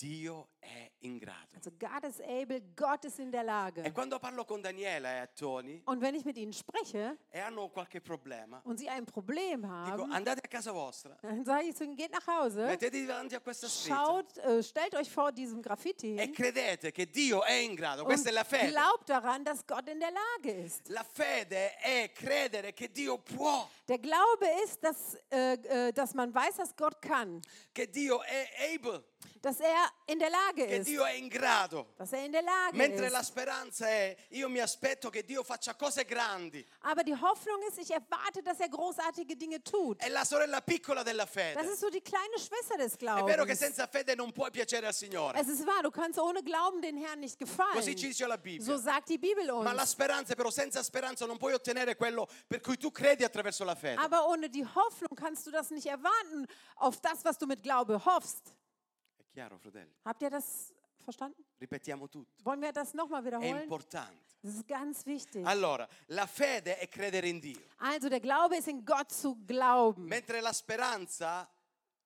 [0.00, 1.54] Dio è in grado.
[1.54, 3.92] Also God is able, Gott ist in der E Lage.
[3.92, 8.00] quando parlo con Daniela e Tony Und wenn ich mit ihnen spreche e hanno qualche
[8.00, 9.72] problema, und sie ein Problem dico
[10.02, 13.34] haben, andate a casa vostra, dann sage ich zu ihnen, geht nach Hause, mettetevi davanti
[13.34, 17.42] a questa scritta schaut, äh, stellt euch vor diesem Graffiti e hin credete che Dio
[17.44, 18.00] è in grado.
[18.02, 18.70] und Questa è la fede.
[18.70, 20.88] glaubt daran, dass Gott in der Lage ist.
[20.88, 25.54] La fede è credere che Dio può, Der Glaube ist, dass, äh,
[25.88, 27.40] äh, dass man weiß, dass Gott kann,
[27.74, 29.04] che Dio è able,
[29.42, 31.86] dass er in der Lage che ist, Dio è in grado.
[31.96, 33.28] dass er in der Lage Mentre la ist.
[33.28, 36.64] speranza è io mi aspetto che Dio faccia cose grandi.
[36.82, 40.00] Aber die Hoffnung ist, ich erwarte, dass er großartige Dinge tut.
[40.00, 41.60] È la sorella piccola della Das fede.
[41.72, 43.58] ist so die kleine Schwester des È vero che Glaubens.
[43.58, 45.38] senza fede non puoi piacere al Signore.
[45.38, 47.82] Es ist wahr, du kannst ohne Glauben den Herrn nicht Così gefallen.
[47.96, 48.78] ci dice la So Bibbia.
[48.78, 49.90] sagt die Bibel Ma la uns.
[49.90, 54.00] speranza, però senza speranza non puoi ottenere quello per cui tu credi attraverso la fede.
[54.00, 58.04] Aber ohne die Hoffnung kannst du das nicht erwarten, auf das, was du mit Glaube
[58.04, 58.54] hoffst.
[59.34, 59.90] Chiaro, fratelli?
[60.04, 61.44] Habt ihr das verstanden?
[61.60, 62.30] Ripetiamo tutto.
[62.44, 63.62] Wollen wir das nochmal È wiederholen?
[63.62, 64.22] importante.
[64.42, 65.44] Das ist ganz wichtig.
[65.46, 70.04] Allora, la fede è credere in Dio, Also der Glaube ist in Gott zu glauben.
[70.06, 71.48] mentre la speranza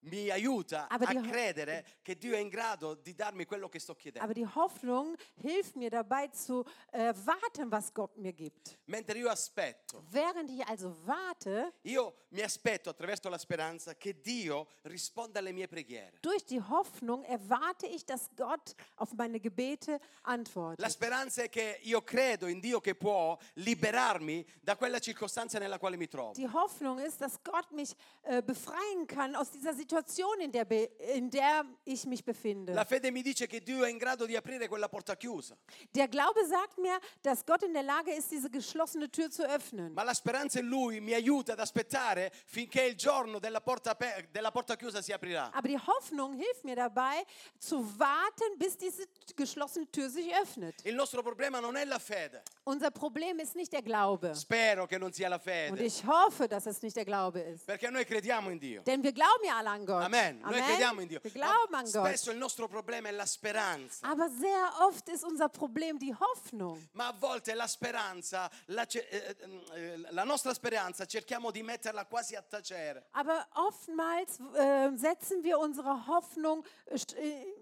[0.08, 3.94] mi aiuta Aber a credere che Dio è in grado di darmi quello che sto
[3.94, 4.24] chiedendo.
[4.24, 8.76] Aber die Hoffnung hilft mir dabei zu erwarten, was Gott mir gibt.
[8.86, 14.66] Mentre io aspetto, Während ich also warte, io mi aspetto attraverso la speranza che Dio
[14.82, 16.18] risponda alle mie preghiere.
[16.20, 20.90] durch die Hoffnung erwarte ich, dass Gott auf meine Gebete La antwortet.
[20.90, 25.96] speranza è che io credo in Dio che può liberarmi da quella circostanza nella quale
[25.96, 26.32] mi trovo.
[26.34, 29.97] Die Hoffnung ist, dass Gott mich äh, befreien kann aus dieser Situation,
[30.40, 30.66] in der,
[31.14, 32.72] in der ich mich befinde.
[32.72, 35.56] La fede mi dice che Dio è in grado di aprire quella porta chiusa,
[35.94, 39.92] Der Glaube sagt mir, dass Gott in der Lage ist, diese geschlossene Tür zu öffnen.
[39.94, 43.96] ma la speranza in Lui mi aiuta ad aspettare finché il giorno della porta,
[44.30, 45.50] della porta chiusa si aprirà.
[45.52, 47.24] Aber die Hoffnung hilft mir dabei,
[47.58, 50.74] zu warten, bis diese geschlossene Tür sich öffnet.
[50.84, 52.42] Il nostro problema non è la fede.
[52.64, 54.34] Unser Problem ist nicht der Glaube.
[54.34, 57.66] Spero che non sia la Und fede, ich hoffe, dass es nicht der Glaube ist.
[57.66, 58.82] perché noi crediamo in Dio.
[58.82, 60.02] Denn wir glauben ja alle an Gott.
[60.02, 60.40] Amen.
[60.40, 61.20] Noi crediamo in Dio.
[61.22, 62.06] Wir glauben an Gott.
[62.06, 64.06] spesso il nostro problema è la speranza.
[64.08, 66.88] Aber sehr oft ist unser Problem die Hoffnung.
[66.92, 69.36] Ma a volte la speranza, la, ce- eh,
[69.74, 73.06] eh, la nostra speranza cerchiamo di metterla quasi a tacere.
[73.12, 77.54] Aber oftmals äh, setzen wir unsere Hoffnung, äh, äh,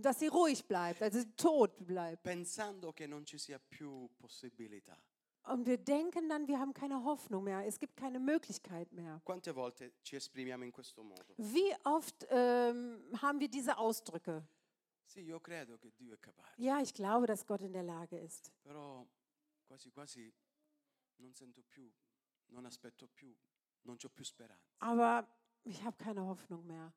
[0.00, 2.22] dass sie ruhig bleibt, also tot bleibt.
[2.22, 4.96] pensando che non ci sia più possibilità.
[5.48, 7.64] Und wir denken dann, wir haben keine Hoffnung mehr.
[7.66, 9.20] Es gibt keine Möglichkeit mehr.
[9.24, 11.34] Quante volte ci esprimiamo in questo modo?
[11.38, 14.46] Wie oft ähm, haben wir diese Ausdrücke?
[15.06, 18.18] Sì, io credo che Dio è capace, Ja, ich glaube, dass Gott in der Lage
[18.18, 18.52] ist.
[18.62, 19.06] però
[19.66, 20.30] quasi quasi
[21.16, 21.90] non sento più,
[22.48, 23.34] non aspetto più,
[23.84, 24.74] non ho più speranza.
[24.80, 25.26] Aber
[25.64, 26.92] ich habe keine Hoffnung mehr.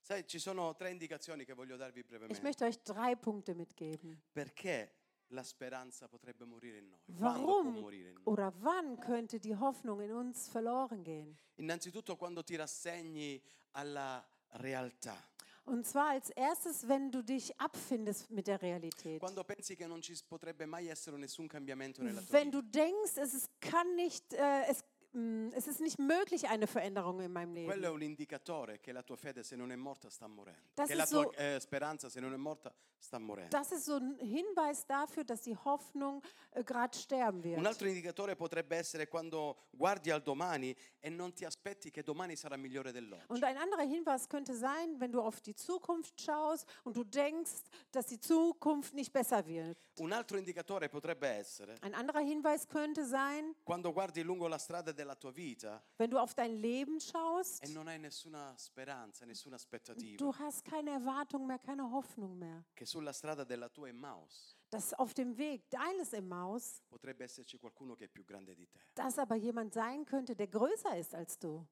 [0.00, 2.40] Sai, ci sono tre indicazioni che voglio darvi Ich brevemente.
[2.42, 4.22] möchte euch drei Punkte mitgeben.
[4.32, 4.97] Perché
[5.28, 6.98] la speranza potrebbe morire in noi?
[7.16, 8.22] Quando può Warum morire in noi?
[8.24, 11.36] oder wann könnte die Hoffnung in uns verloren gehen?
[11.56, 13.40] Innanzitutto quando ti rassegni
[13.72, 15.16] alla realtà,
[15.64, 19.20] Und zwar als erstes, wenn du dich abfindest mit der Realität.
[19.20, 23.18] quando pensi che non ci potrebbe mai essere nessun cambiamento nella tua Wenn du denkst,
[23.18, 27.76] es kann nicht, äh, es, es ist nicht möglich, eine Veränderung in meinem Quello è
[27.76, 27.94] Leben.
[27.94, 30.60] un indicatore che la tua fede se non è morta sta morendo.
[30.74, 33.48] Das che la ist tua so- eh, speranza se non è morta sta morendo.
[33.56, 37.66] Das ist so ein Hinweis dafür, dass die Hoffnung äh, gerade sterben Un wird.
[37.66, 42.56] altro indicatore potrebbe essere quando guardi al domani e non ti aspetti che domani sarà
[42.56, 43.24] migliore dell'oggi.
[43.28, 47.62] Und ein anderer Hinweis könnte sein, wenn du auf die Zukunft schaust und du denkst,
[47.92, 49.78] dass die Zukunft nicht besser wird.
[50.00, 54.92] Un altro indicatore potrebbe essere Ein anderer Hinweis könnte sein, quando guardi lungo la strada
[54.98, 59.54] della tua vita wenn du auf dein Leben schaust, e non hai nessuna speranza, nessuna
[59.54, 62.64] aspettativa, du hast keine Erwartung mehr, keine Hoffnung mehr.
[62.74, 67.94] che sulla strada della tua Emmaus Dass auf dem Weg deines Emmaus, potrebbe esserci qualcuno
[67.94, 68.78] che è più grande di te.
[68.94, 71.64] das aber jemand sein könnte, der größer ist als du.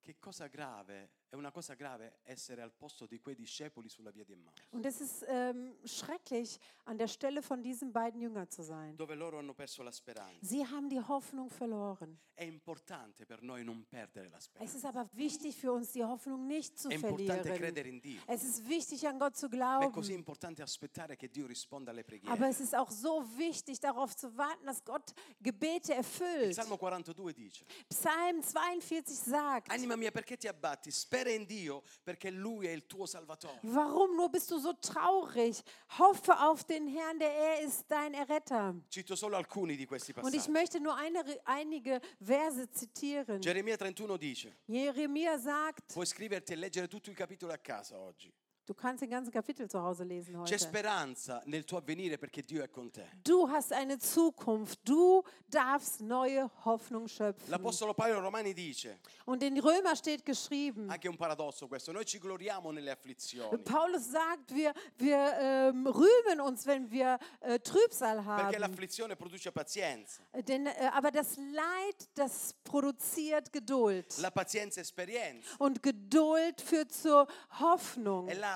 [0.00, 4.22] Che cosa grave, è una cosa grave essere al posto di quei discepoli sulla via
[4.22, 8.62] di Emmaus, Und es ist ähm, schrecklich, an der Stelle von diesen beiden Jüngern zu
[8.62, 8.94] sein.
[8.96, 10.36] dove loro hanno perso la speranza.
[10.42, 12.18] Sie haben die Hoffnung verloren.
[12.34, 14.76] È importante per noi non perdere la Es speranza.
[14.76, 17.56] ist aber wichtig für uns, die Hoffnung nicht zu È importante verlieren.
[17.56, 18.20] credere in Dio.
[18.26, 20.18] Es ist wichtig, an Gott zu Ma è così glauben.
[20.18, 22.48] importante aspettare che Dio risponda alle Aber preghiere.
[22.50, 26.54] es ist auch so wichtig, darauf zu warten, dass Gott Gebete Il erfüllt.
[26.54, 30.90] Salmo 42 dice, Psalm 42 sagt, Anima mia, perché ti abbatti?
[31.22, 33.60] Spera in Dio perché Lui è il tuo Salvatore.
[33.62, 35.56] Warum nur bist du so traurig?
[35.98, 38.74] Hoffe auf den Herrn, der er ist dein Erretter.
[38.88, 40.50] Cito solo alcuni di questi Und ich passaggi.
[40.50, 43.40] möchte nur eine, einige Verse zitieren.
[43.40, 48.32] Geremia 31 dice, Jeremia sagt, puoi scriverti e leggere tutto il capitolo a casa oggi.
[48.66, 50.58] Du kannst den ganzen Kapitel zu Hause lesen C'è heute.
[50.58, 53.06] speranza nel tuo avvenire perché Dio è con te.
[53.24, 54.78] Du hast eine Zukunft.
[54.84, 57.50] Du darfst neue Hoffnung schöpfen.
[57.50, 62.18] L'Apostolo Paolo Romani dice, Und in Römer steht geschrieben, anche un paradosso questo, noi ci
[62.18, 63.58] gloriamo nelle afflizioni.
[63.58, 68.58] Paulus sagt, wir, wir ähm, rühmen uns, wenn wir äh, Trübsal Perché haben.
[68.60, 74.18] l'afflizione produce pazienza, Denn, äh, aber das Leid, das produziert Geduld.
[74.18, 77.26] la pazienza esperienza Und Geduld führt zur
[77.58, 78.28] Hoffnung.
[78.28, 78.51] e la.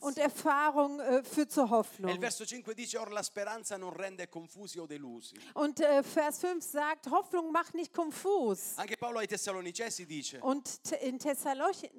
[0.00, 2.20] Und Erfahrung äh, führt zur E il Hoffnung.
[2.20, 5.34] verso 5 dice, or la speranza non rende confusi o delusi.
[5.54, 8.74] Und äh, Vers 5 sagt, Hoffnung macht nicht konfus.
[8.76, 10.68] Anche Paolo ai Tessalonicesi dice, Und
[11.00, 11.90] in Thessalonich-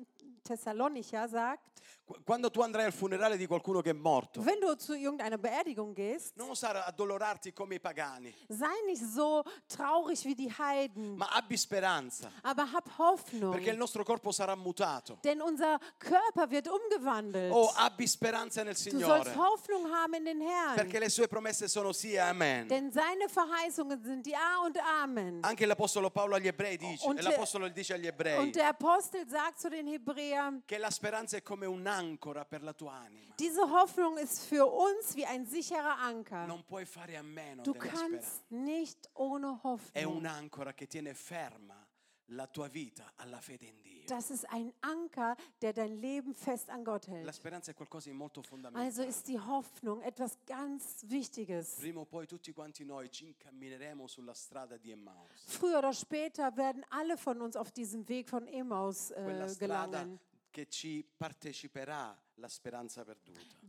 [0.43, 1.63] Thessalonicher sagt,
[2.02, 5.37] "Qu- quando tu andrai al funerale di qualcuno che è morto, wenn du zu irgendeiner
[5.37, 11.15] Beerdigung gehst, non osare addolorarti come i pagani, sei nicht so traurig wie die Heiden,
[11.15, 13.51] ma abbi speranza, aber hab Hoffnung.
[13.53, 15.17] perché il nostro corpo sarà mutato.
[15.21, 17.51] Denn unser Körper wird umgewandelt.
[17.53, 20.75] Oh, abbi speranza nel Du Signore, sollst Hoffnung haben in den Herrn.
[20.75, 22.67] perché le sue promesse sono sì e amen.
[22.67, 25.39] Denn seine Verheißungen sind Ja und Amen.
[25.43, 29.27] Anche l'Apostolo Paolo agli ebrei dice, Und e l'Apostolo dice agli ebrei, Und der Apostel
[29.27, 31.65] sagt zu den Hebräern, che la speranza è come
[31.99, 33.33] un'ancora per la tua anima.
[33.37, 36.45] diese Hoffnung ist für uns wie ein sicherer Anker.
[36.47, 38.09] Non puoi fare a meno Du della speranza.
[38.09, 40.15] kannst nicht ohne È Hoffnung.
[40.17, 41.79] un'ancora che tiene ferma
[42.27, 43.91] la tua vita alla fede in Dio.
[44.07, 47.33] Das ist ein Anker, der dein Leben fest an Gott La hält.
[47.33, 48.85] speranza è qualcosa di molto fondamentale.
[48.85, 51.75] Also ist die Hoffnung etwas ganz Wichtiges.
[51.75, 55.43] Prima o poi tutti quanti noi ci incammineremo sulla strada di Emmaus.
[55.45, 59.85] Früher oder später werden alle von uns auf diesem Weg von Emmaus Quella äh, strada
[59.87, 60.19] gelangen.
[60.53, 62.32] Che ci parteciperà la speranza perduta.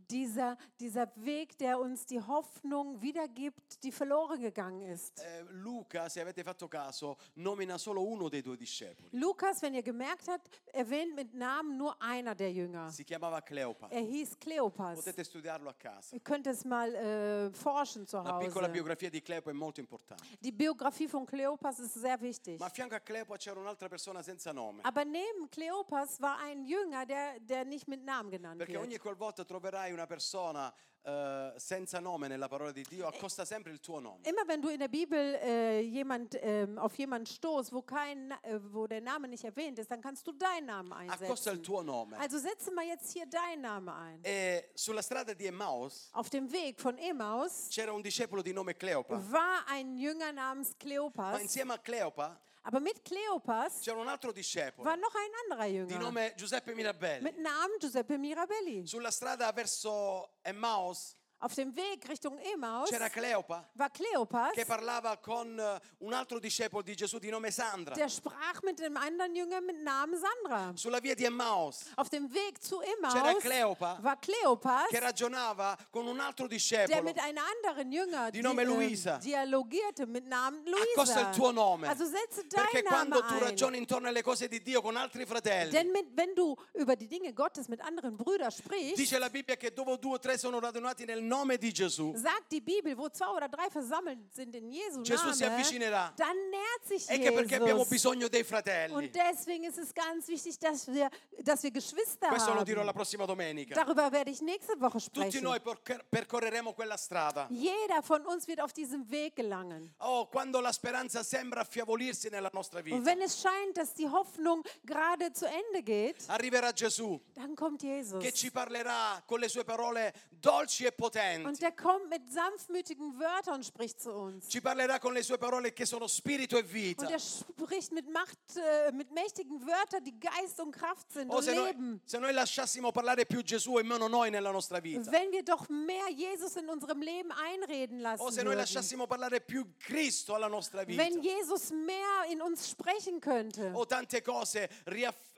[0.09, 5.19] Dieser, dieser Weg, der uns die Hoffnung wiedergibt, die verloren gegangen ist.
[5.19, 9.09] Eh, Luca, se avete fatto caso, nomina solo uno dei due discepoli.
[9.13, 12.91] Lukas, wenn ihr gemerkt habt, erwähnt mit Namen nur einer der Jünger.
[12.91, 13.87] Si chiamava Cleopa.
[13.89, 14.95] Er hieß Kleopas.
[14.97, 16.15] Potete studiarlo a casa.
[16.15, 18.71] Ihr könnt es mal äh, forschen zu La piccola Hause.
[18.73, 20.23] biografia di Cleopa è molto importante.
[20.39, 22.59] Die Biografie von Kleopas ist sehr wichtig.
[22.59, 24.81] Ma a fianco a Cleopa c'era un'altra persona senza nome.
[24.83, 29.43] Aber neben Kleopas war ein Jünger, der, der nicht mit Namen genannt Perché ogni qualvolta
[29.43, 30.73] troverai una persona
[31.03, 34.27] eh, senza nome nella parola di Dio, accosta sempre il tuo nome.
[34.27, 38.59] Immer wenn du in der Bibel äh, jemand, ähm, auf jemanden stoßt, wo, kein, äh,
[38.71, 41.63] wo der Name nicht erwähnt ist, dann kannst du deinen Namen Accosta il einsetzen.
[41.63, 42.17] tuo nome.
[42.17, 44.19] Also setze mal jetzt hier deinen Namen ein.
[44.23, 48.73] E sulla strada di Emmaus Auf dem Weg von Emmaus c'era un discepolo di nome
[48.73, 49.21] Cleopa.
[49.29, 51.39] war ein Jünger namens Ma Kleopas.
[51.41, 55.93] insieme a Cleopa Aber mit Kleopas c'era un altro discepolo war noch ein anderer di
[55.93, 57.21] Jünger nome Giuseppe Mirabelli.
[57.21, 58.87] mit Namen Giuseppe Mirabelli.
[58.87, 65.17] Sulla strada verso Emmaus Auf dem Weg Richtung Emmaus c'era Cleopa war Kleopas, che parlava
[65.17, 67.93] con eh, un altro discepolo di Gesù di nome Sandra.
[67.93, 70.71] der sprach mit einem anderen Jünger mit Namen Sandra.
[70.75, 75.77] Sulla via di Emmaus Auf dem Weg zu C'era Emmaus Cleopa war Kleopas, che ragionava
[75.91, 79.17] con un altro der mit einem anderen Jünger Di nome Luisa.
[79.17, 81.61] dialogierte mit Namen Accosta il tuo Luisa.
[81.61, 81.87] nome.
[81.87, 85.25] Also setze Perché deinen quando Namen tu ragioni intorno alle cose di Dio con altri
[85.25, 89.29] fratelli, Denn mit, wenn du über die Dinge Gottes mit anderen Brüdern sprichst, dice la
[89.29, 92.95] Bibbia che dove due o tre sono radunati nel nome di Gesù, sagt die Bibel,
[92.97, 96.13] wo zwei oder drei versammelt sind in Jesu Gesù si Name, avvicinerà.
[96.15, 97.89] dann nährt sich Ecco perché abbiamo Jesus.
[97.89, 98.93] bisogno dei fratelli.
[98.93, 101.09] Und deswegen ist es ganz wichtig, dass wir,
[101.43, 102.95] dass wir Geschwister Questo lo dirò la haben.
[102.97, 103.75] prossima domenica.
[103.75, 105.43] Darüber werde ich nächste Woche Tutti sprechen.
[105.43, 107.47] noi percor- percorreremo quella strada.
[107.49, 109.93] Jeder von uns wird auf diesem Weg gelangen.
[109.99, 114.07] Oh, quando la speranza sembra affievolirsi nella nostra Und vita, wenn es scheint, dass die
[114.07, 118.21] Hoffnung gerade zu Ende geht, arriverà Gesù dann kommt Jesus.
[118.23, 121.59] che ci parlerà con le sue parole dolci e Und potenti.
[121.61, 124.47] der kommt mit sanftmütigen Wörtern und spricht zu uns.
[124.49, 127.05] Ci parlerà con le sue parole che sono spirito e vita.
[127.05, 131.37] Und er spricht mit Macht, äh, mit mächtigen Wörtern, die Geist und Kraft sind Oh,
[131.37, 132.01] und se, noi, Leben.
[132.05, 135.09] se noi lasciassimo parlare più Gesù e meno noi nella nostra vita.
[135.11, 139.65] Wenn wir doch mehr Jesus in unserem Leben einreden lassen se noi lasciassimo parlare più
[139.77, 141.01] Cristo alla nostra vita.
[141.01, 143.71] Wenn Jesus mehr in uns sprechen könnte.
[143.73, 145.34] O tante cose, riaff- ri- ri- t-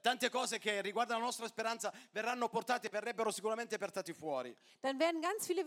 [0.00, 4.54] tante cose che riguardano la nostra speranza verranno portate, verrebbero sicuramente portati fuori.
[4.80, 5.64] dann werden ganz viele,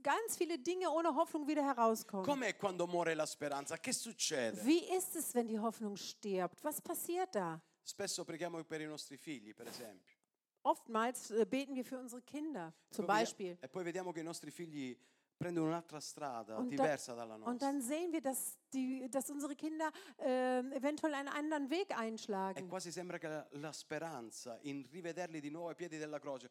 [0.00, 2.24] ganz viele Dinge ohne Hoffnung wieder herauskommen.
[2.24, 3.76] Com'è quando muore la speranza?
[3.78, 4.62] Che succede?
[4.64, 6.62] Wie ist es, wenn die Hoffnung stirbt?
[6.62, 7.60] Was passiert da?
[7.82, 10.14] Spesso preghiamo per i nostri figli, per esempio.
[10.62, 13.56] Oftmals beten wir für unsere Kinder, zum vedi- Beispiel.
[13.60, 14.98] E poi vediamo che i nostri figli
[15.36, 17.58] prendono un'altra strada Und da- diversa dalla Und nostra.
[17.66, 22.68] dann sehen wir, dass, die, dass unsere Kinder ähm, eventuell einen anderen Weg E einschlagen.
[22.68, 26.50] quasi sembra che la, la speranza in rivederli di nuovo ai piedi della croce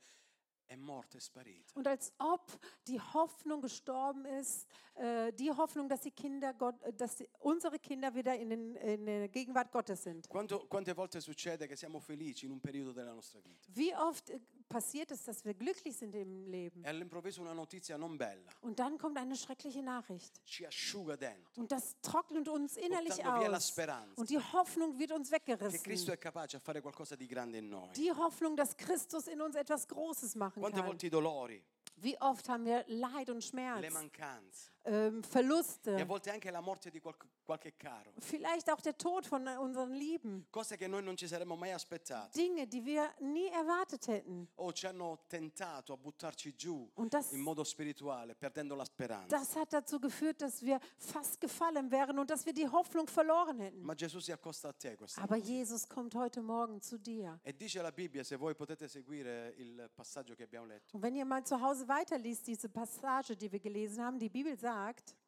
[0.67, 1.73] è morta e sparita.
[1.75, 2.41] Und als ob
[2.87, 4.65] die Hoffnung gestorben ist,
[4.95, 8.75] äh, die Hoffnung, dass die Kinder Gott, äh, dass die, unsere Kinder wieder in, den,
[8.77, 10.27] in der Gegenwart Gottes sind.
[10.27, 14.31] Quanto- quante volte succede che siamo felici in un periodo della nostra vita Wie oft
[14.31, 16.83] äh, passiert es, dass wir glücklich sind im Leben?
[16.83, 20.41] e all'improvviso una notizia non bella Und dann kommt eine schreckliche Nachricht.
[20.45, 21.61] ci asciuga dentro.
[21.61, 23.67] Und das trocknet uns innerlich Portando via la aus.
[23.69, 24.19] speranza.
[24.21, 26.13] Und die Hoffnung wird uns Che Cristo weggerissen.
[26.13, 27.91] è capace a fare qualcosa di grande in noi.
[27.93, 30.87] Die Hoffnung, dass Christus in uns etwas Großes machen Quante kann.
[30.87, 31.61] volte i dolori,
[31.97, 36.49] Wie oft haben wir Leid und le Schmerz, mancanze ähm, e a Verluste, volte anche
[36.51, 38.11] la morte di qualche, qualche caro.
[38.19, 40.45] vielleicht auch der Tod von unseren Lieben.
[40.51, 42.31] Cose che noi non ci saremmo mai aspettate.
[42.39, 44.47] Dinge, die wir nie erwartet hätten.
[44.55, 49.35] O ci hanno tentato a buttarci giù Und das, in modo spirituale, perdendo la speranza.
[49.37, 53.59] das hat dazu geführt, dass wir fast gefallen wären und dass wir die Hoffnung verloren
[53.59, 53.81] hätten.
[53.81, 55.37] Ma Gesù si accosta a te questa Aber.
[55.37, 57.39] Jesus kommt heute Morgen zu dir.
[57.43, 61.15] E dice la Bibbia, se voi potete seguire il passaggio che abbiamo letto, Und wenn
[61.15, 64.74] ihr mal zu Hause weiterliest, diese Passage, die wir gelesen haben, die Bibel sagt,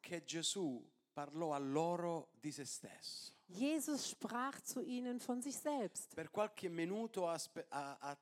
[0.00, 3.32] che Gesù parlò a loro di se stesso.
[3.46, 6.14] Jesus sprach zu ihnen von sich selbst.
[6.14, 8.16] Per qualche minuto ha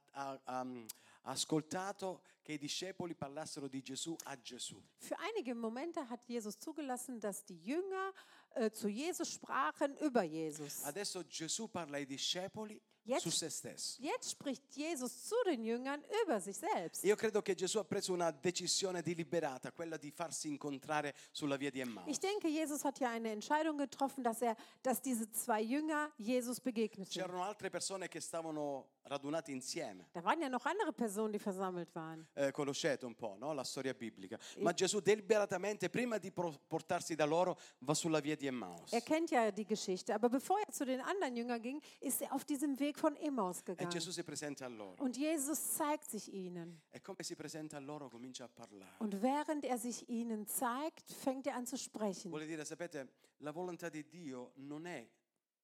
[1.23, 4.81] ascoltato che i discepoli parlassero di Gesù a Gesù.
[4.99, 8.13] Für einige Momente hat Jesus zugelassen, dass die Jünger
[8.55, 10.85] äh, zu Jesus sprachen über Jesus.
[10.85, 13.99] Adesso Gesù parla ai discepoli Jetzt-.
[14.01, 17.05] Jetzt spricht Jesus zu den Jüngern über sich selbst.
[17.05, 21.71] Io credo che Gesù ha preso una decisione deliberata, quella di farsi incontrare sulla via
[21.71, 22.09] di Emmaus.
[22.09, 26.61] Ich denke, Jesus hat ja eine Entscheidung getroffen, dass er, dass diese zwei Jünger Jesus
[26.61, 27.05] begegneten.
[27.13, 30.09] C'erano altre persone che stavano radunate insieme.
[30.13, 32.27] Da waren ja noch andere Personen, die versammelt waren.
[32.35, 33.53] Eh, conoscete un po' no?
[33.53, 34.39] la storia biblica.
[34.59, 38.93] Ma Gesù deliberatamente, prima di pro- portarsi da loro, va sulla via di Emmaus.
[38.93, 42.33] Er kennt ja die Geschichte, aber bevor er zu den anderen Jüngern ging, ist er
[42.33, 43.91] auf diesem Weg von Emmaus E gegangen.
[43.91, 45.03] Gesù si presenta a loro.
[45.03, 46.81] Und Jesus zeigt sich ihnen.
[46.93, 48.97] E come si presenta a loro comincia a parlare.
[48.99, 52.31] Und während er sich ihnen zeigt, fängt er an zu sprechen.
[52.31, 55.07] Vuole dire, sapete, la volontà di Dio non è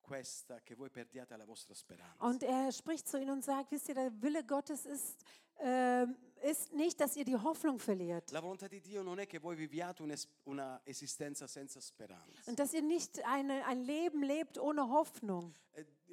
[0.03, 2.25] questa che voi perdiate la vostra speranza.
[2.25, 5.25] Und er spricht zu ihnen und sagt, wisst ihr, der Wille Gottes ist,
[5.61, 8.31] ähm, ist nicht, dass ihr die Hoffnung verliert.
[8.33, 10.03] La volontà di Dio non è che voi viviate
[10.45, 12.51] una esistenza senza speranza.
[12.51, 15.55] Und dass ihr nicht eine, ein Leben lebt ohne Hoffnung.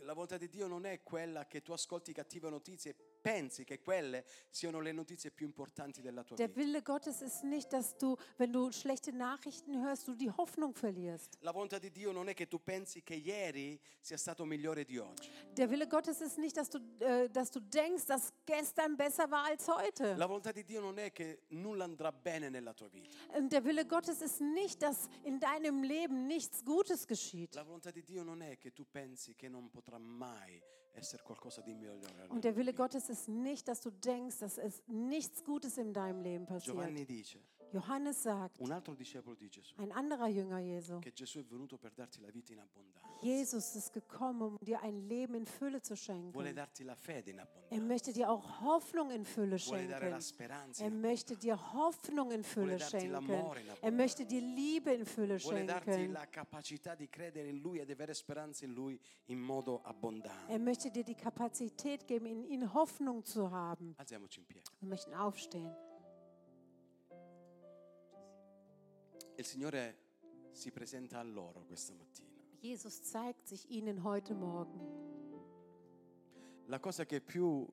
[0.03, 3.79] La volontà di Dio non è quella che tu ascolti cattive notizie e pensi che
[3.79, 6.59] quelle siano le notizie più importanti della tua Der vita.
[6.61, 11.37] Wille Gottes ist nicht, dass du, wenn du schlechte Nachrichten hörst, du die Hoffnung verlierst.
[11.41, 14.97] La volontà di Dio non è che tu pensi che ieri sia stato migliore di
[14.97, 15.29] oggi.
[15.53, 19.45] Der Wille Gottes ist nicht, dass du, äh, dass du denkst, dass gestern besser war
[19.45, 20.15] als heute.
[20.15, 23.15] La volontà di Dio non è che nulla andrà bene nella tua vita.
[23.35, 27.53] Und der Wille Gottes ist nicht, dass in deinem Leben nichts Gutes geschieht.
[27.55, 30.61] La volontà di Dio non è che tu pensi che non potrà mai
[30.91, 32.27] essere qualcosa di migliore.
[32.29, 32.73] Und der Wille.
[32.73, 36.75] Gottes ist nicht, dass du denkst, dass es nichts Gutes in deinem Leben passiert.
[36.75, 37.39] Giovanni dice,
[37.71, 41.77] Johannes sagt, un altro discepolo di Gesù, ein anderer Jünger Jesu, che Gesù è venuto
[41.77, 43.07] per darti la vita in abbondanza.
[43.21, 46.55] Jesus ist gekommen, um dir ein Leben in Fülle zu Vuole schenken.
[46.55, 47.85] darti la fede in Er abbondanza.
[47.85, 50.21] möchte dir auch Hoffnung in Fülle Vuole dare la schenken.
[50.21, 53.11] speranza Er in möchte dir Hoffnung in Fülle darti schenken.
[53.11, 53.91] l'amore in Er abbondanza.
[53.97, 56.11] möchte dir Liebe in Fülle Vuole darti schenken.
[56.13, 60.51] la capacità di credere in Lui e di avere speranza in Lui in modo abbondante.
[60.51, 63.93] Er möchte dir die Kapazität geben, in ihn Hoffnung zu haben.
[63.97, 64.63] Alziamoci in piedi.
[64.79, 65.75] Wir möchten aufstehen.
[69.39, 69.95] Il Signore
[70.51, 72.27] si presenta a loro questa mattina.
[72.59, 74.81] Jesus zeigt sich ihnen heute Morgen.
[76.65, 77.65] La cosa che più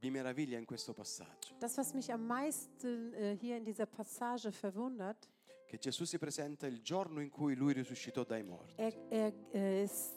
[0.00, 4.50] mi meraviglia in questo passaggio, Das, was mich am meisten äh, hier in dieser Passage
[4.50, 5.28] verwundert,
[5.66, 8.72] che Gesù si presenta il giorno in cui Lui risuscitò dai morti.
[8.78, 10.14] er, er, äh, ist,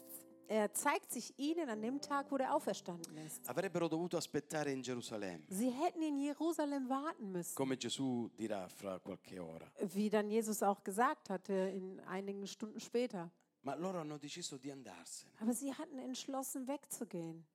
[0.49, 3.47] er zeigt sich ihnen an dem Tag, wo er auferstanden ist.
[3.47, 8.99] Avrebbero dovuto aspettare in Gerusalemme, Sie hätten in Jerusalem warten müssen, come Gesù dirà fra
[8.99, 9.71] qualche ora.
[9.93, 13.29] wie dann Jesus auch gesagt hatte in einigen Stunden später.
[13.61, 15.31] Ma loro hanno deciso di andarsene.
[15.39, 17.45] Aber sie hatten entschlossen, wegzugehen.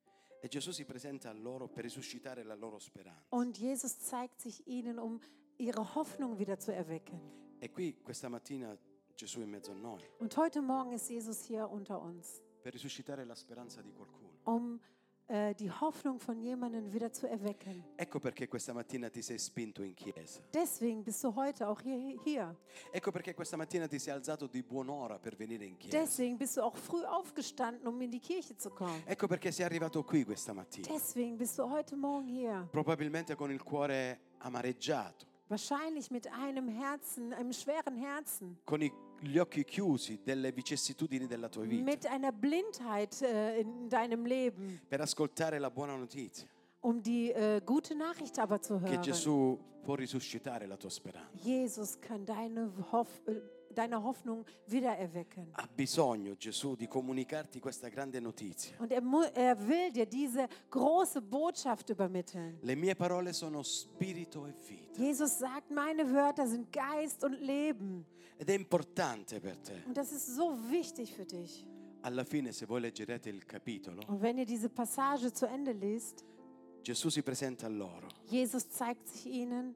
[0.42, 3.24] E Gesù si presenta a loro per risuscitare la loro speranza.
[3.30, 5.20] Und Jesus zeigt sich ihnen, um
[5.57, 7.18] ihre Hoffnung wieder zu erwecken.
[7.61, 8.76] E qui questa mattina
[9.16, 13.26] Gesù in mezzo a noi Und heute Morgen ist Jesus hier unter uns, per risuscitare
[13.26, 14.38] la speranza di qualcuno.
[14.44, 14.80] um
[15.26, 17.82] äh, die Hoffnung von jemandem wieder zu erwecken.
[17.96, 20.40] Ecco perché questa mattina ti sei spinto in chiesa.
[20.52, 22.18] Deswegen bist du heute auch hier.
[22.24, 22.56] hier.
[22.90, 25.98] Ecco perché questa mattina ti sei alzato di buon'ora per venire in chiesa.
[25.98, 29.02] Deswegen bist du auch früh aufgestanden, um in die Kirche zu kommen.
[29.06, 30.88] Ecco perché sei arrivato qui questa mattina.
[30.88, 32.66] Deswegen bist du heute Morgen hier.
[32.70, 38.90] Probabilmente con il cuore amareggiato, Wahrscheinlich mit einem Herzen, einem schweren Herzen, con i-
[39.20, 44.80] gli occhi chiusi delle vicissitudini della tua vita, mit einer Blindheit äh, in deinem Leben,
[44.88, 46.46] per ascoltare la buona notizia
[46.84, 49.02] um die äh, gute Nachricht aber zu che hören.
[49.02, 51.30] Gesù può risuscitare la tua speranza.
[51.42, 53.40] Jesus kann deine, Hoff äh,
[53.74, 55.48] deine Hoffnung wiedererwecken.
[55.52, 58.76] Ha bisogno Gesù di comunicarti questa grande notizia.
[58.78, 59.02] Und er,
[59.34, 62.58] er will dir diese große Botschaft übermitteln.
[62.62, 65.00] Le mie parole sono spirito e vita.
[65.00, 68.06] Jesus sagt, meine Wörter sind Geist und Leben.
[68.36, 69.82] Ed è importante per te.
[69.86, 71.66] Und das ist so wichtig für dich.
[72.02, 76.24] Alla fine, se voi leggerete il capitolo, Und wenn ihr diese Passage zu Ende liest,
[76.82, 79.74] Gesù si presenta a loro, Jesus zeigt sich ihnen,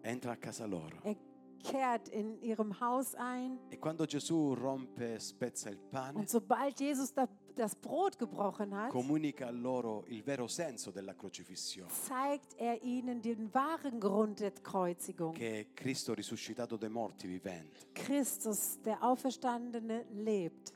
[0.00, 0.96] entra a casa loro.
[1.02, 1.14] er
[1.62, 3.58] kehrt in ihrem Haus ein.
[3.70, 8.90] E quando Gesù rompe spezza il pane, Und sobald Jesus da, das Brot gebrochen hat,
[8.90, 14.52] comunica a loro il vero senso della crocifissione, zeigt er ihnen den wahren Grund der
[14.52, 15.34] Kreuzigung.
[15.36, 17.86] che è Cristo risuscitato dai morti vivente.
[17.92, 20.72] Christus, der Auferstandene, lebt.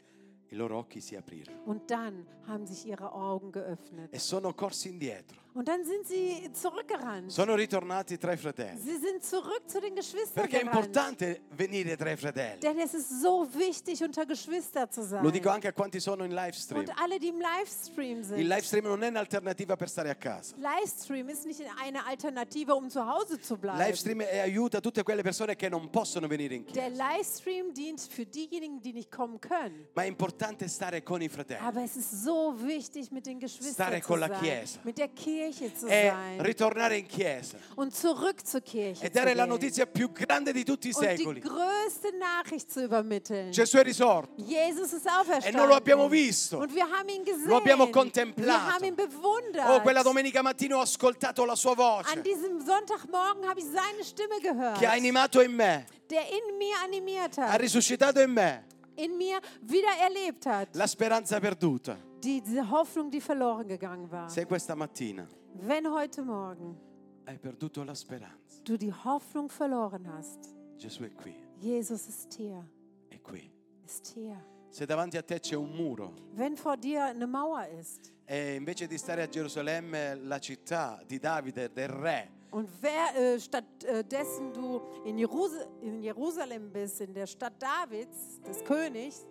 [0.50, 4.12] I loro occhi si aprirono Und dann haben sich ihre Augen geöffnet.
[4.14, 5.40] e sono corsi indietro.
[5.56, 7.32] Und dann sind sie zurückgerannt.
[7.32, 8.78] Sono ritornati tra i fratelli.
[8.78, 10.74] Sie sind zurück zu den Geschwistern Perché è gerannt.
[10.76, 12.60] importante venire tra i fratelli.
[12.60, 15.22] Denn es ist so wichtig, unter Geschwister zu sein.
[15.22, 16.80] Lo dico anche a quanti sono in live stream.
[16.80, 18.38] Und alle, die im Livestream sind.
[18.38, 20.54] Il live stream non è un'alternativa per stare a casa.
[20.58, 23.78] Livestream ist nicht eine Alternative, um zu Hause zu bleiben.
[23.78, 27.12] Live stream è- aiuta tutte quelle persone che non possono venire in Der chiesa.
[27.14, 29.88] Livestream dient für diejenigen, die nicht kommen können.
[29.94, 31.60] Ma è importante stare con i fratelli.
[31.62, 34.80] Aber es ist so wichtig, mit den Geschwistern Stare zu con la sein, Chiesa.
[34.84, 39.34] mit der Kirche zu E sein ritornare in chiesa und zurück zur Kirche e dare
[39.34, 41.40] la notizia più grande di tutti i und die secoli.
[41.40, 43.50] größte Nachricht zu übermitteln.
[43.52, 44.30] Gesù è risorto.
[44.42, 45.54] Jesus ist E auferstanden.
[45.60, 46.58] non lo abbiamo visto.
[46.58, 47.48] Und wir haben ihn gesehen.
[47.48, 48.72] Lo abbiamo Wir contemplato.
[48.72, 49.68] haben ihn bewundert.
[49.68, 54.02] Oh, quella domenica mattina ho ascoltato la sua An voce diesem Sonntagmorgen habe ich seine
[54.04, 58.32] Stimme gehört, che ha animato in me, der in mir animiert ha hat, risuscitato in
[58.32, 58.64] me
[58.96, 60.68] in mir wieder erlebt hat.
[60.74, 61.96] la speranza perduta.
[62.26, 64.28] Die, diese Hoffnung, die verloren gegangen war.
[64.28, 66.76] Se questa mattina Wenn heute Morgen
[67.24, 72.68] hai perduto la speranza, du die Hoffnung verloren hast, Gesù è qui, Jesus ist hier,
[73.08, 73.48] è qui.
[73.84, 74.44] ist hier.
[74.70, 78.88] Se davanti a te c'è un muro Wenn vor dir eine Mauer ist e invece
[78.88, 84.80] di stare a Gerusalemme, la città di Davide, del re, und wer, äh, stattdessen du
[85.04, 89.26] in, Jerus in Jerusalem bist, in der Stadt Davids, des Königs,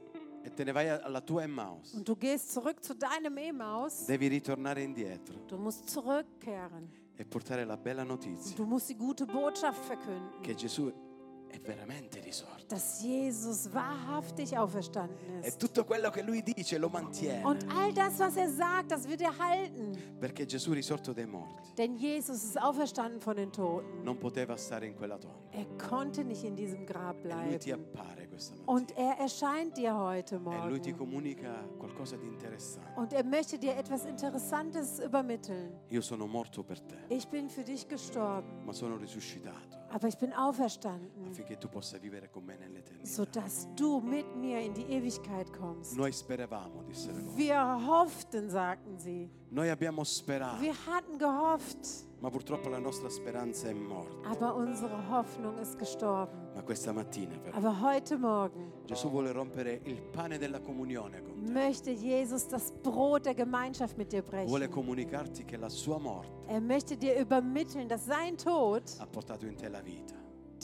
[0.45, 4.27] e te ne vai alla tua Emmaus, und du gehst zurück zu deinem Emaus, devi
[4.27, 6.87] ritornare indietro du musst zurückkehren.
[7.17, 10.91] e portare la bella notizia Du musst die gute Botschaft verkünden, che Gesù.
[12.67, 15.59] Dass Jesus wahrhaftig auferstanden ist.
[15.59, 19.21] tutto quello che lui dice lo mantiene, Und all das, was er sagt, das wird
[19.21, 19.91] er halten.
[20.19, 24.03] perché Gesù risorto dai morti Denn Jesus ist auferstanden von den Toten.
[24.03, 25.43] non poteva stare in quella tomba.
[25.51, 27.71] Er konnte nicht in diesem Grab E bleiben.
[27.73, 30.97] appare questa Und er erscheint dir heute E lui ti Morgen.
[30.97, 32.93] comunica qualcosa di interessante.
[32.99, 35.73] Und er möchte dir etwas Interessantes übermitteln.
[35.89, 40.17] Io sono morto per te, Ich bin für dich gestorben, ma sono risuscitato aber ich
[40.17, 43.07] bin auferstanden, affinché tu possa vivere con me nell'eternità.
[43.07, 45.95] sodass du mit mir in die Ewigkeit kommst.
[45.95, 46.83] Noi speravamo.
[47.37, 49.29] Wir hofften, sagten sie.
[49.51, 54.27] Noi abbiamo sperato, Wir hatten gehofft, ma purtroppo la nostra speranza è morta.
[54.29, 56.44] aber unsere Hoffnung ist gestorben.
[56.65, 61.51] Questa mattina Aber heute Morgen Gesù vuole rompere il pane della comunione con te.
[61.51, 64.71] möchte Jesus das Brot der Gemeinschaft mit dir Vuole brechen.
[64.71, 69.55] comunicarti che la sua morte Er möchte dir übermitteln, dass sein Tod ha portato in
[69.55, 70.15] te la vita.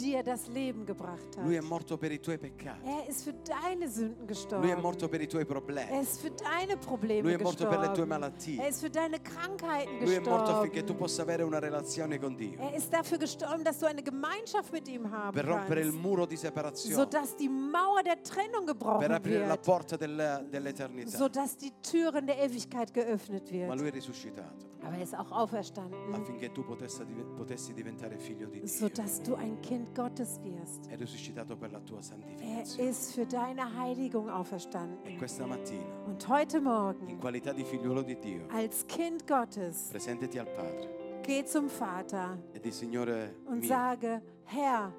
[0.02, 1.66] Dir das Leben gebracht Lui è hat.
[1.66, 2.86] morto per i tuoi peccati.
[2.86, 4.82] Er ist für deine Sünden Lui è gestorben.
[4.82, 6.00] morto per i tuoi Er problemi.
[6.02, 8.12] ist für deine Probleme Lui è morto per le tue gestorben.
[8.12, 8.68] Er malattie.
[8.68, 10.98] ist für deine Krankheiten Lui è morto affinché tu gestorben.
[10.98, 12.60] possa avere una relazione con Dio.
[12.60, 16.02] Er ist dafür gestorben, dass du eine Gemeinschaft mit ihm haben Per rompere il kannst,
[16.04, 16.96] muro di separazione.
[16.96, 21.16] sodass die Mauer der Trennung Per gebrochen aprire la wird, porta del- dell'eternità.
[21.18, 23.80] sodass die Türen der Ewigkeit geöffnet Ma wird.
[23.80, 27.04] lui è risuscitato Aber er ist auch auferstanden, affinché tu potessi,
[27.38, 28.68] potessi diventare figlio di Dio.
[28.68, 30.88] sodass du ein Kind Gottes wirst.
[30.90, 32.00] È risuscitato per la tua
[32.40, 35.18] Er ist für deine Heiligung E auferstanden.
[35.18, 40.40] questa mattina, Und heute in Morgen, qualità di figliuolo di Dio, als Kind Gottes, presentati
[40.40, 44.92] al Padre geh zum Vater e di Signore und mio, sage, Herr,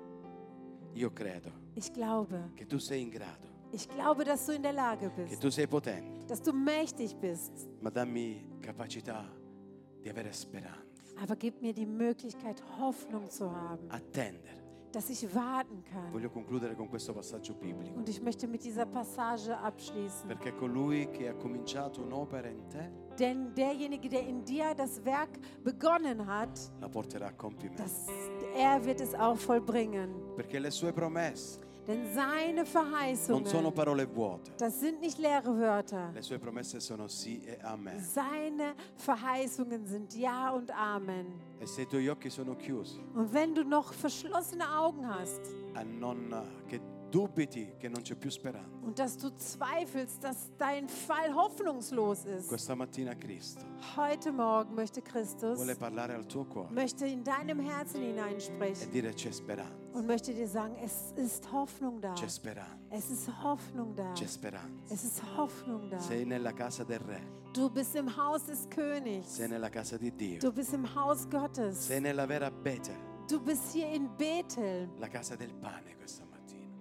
[0.95, 4.73] io credo ich glaube, che tu sei in grado, ich glaube, dass du in der
[4.75, 7.69] Lage che bist, tu sei potente, dass du mächtig bist.
[7.81, 9.25] ma dammi capacità
[11.21, 13.91] Aber gib mir die Möglichkeit, Hoffnung zu haben.
[13.91, 16.13] attendere dass ich warten kann.
[16.13, 17.97] Voglio concludere con questo passaggio biblico.
[17.97, 20.29] Und ich möchte mit dieser Passage abschließen.
[20.29, 25.39] Perché colui che ha cominciato un'opera in te Denn derjenige, der in dir das Werk
[25.63, 27.83] begonnen hat, la porterà a compimento.
[27.83, 28.07] das,
[28.55, 30.11] er wird es auch vollbringen.
[30.37, 34.53] Perché le sue promesse Denn seine non sono Verheißungen, parole vuote.
[34.57, 36.13] das sind nicht leere Wörter.
[36.15, 37.99] Le sue promesse sono sì e amen.
[38.01, 41.27] Seine Verheißungen sind Ja und Amen.
[41.59, 45.41] E se i tuoi occhi sono chiusi, Und wenn du noch verschlossene Augen hast
[45.75, 46.33] a non,
[46.69, 46.81] che
[48.83, 52.51] und dass du zweifelst, dass dein Fall hoffnungslos ist,
[53.97, 55.59] heute Morgen möchte Christus,
[56.71, 62.15] möchte in deinem Herzen e hineinsprechen speranza, und möchte dir sagen, es ist Hoffnung da.
[62.91, 64.15] Es ist Hoffnung da.
[64.91, 65.99] Es ist Hoffnung da.
[67.53, 69.39] Du bist im Haus des Königs.
[70.41, 71.91] Du bist im Haus Gottes.
[73.29, 76.32] Du bist hier in Bethel, la casa del pane questa.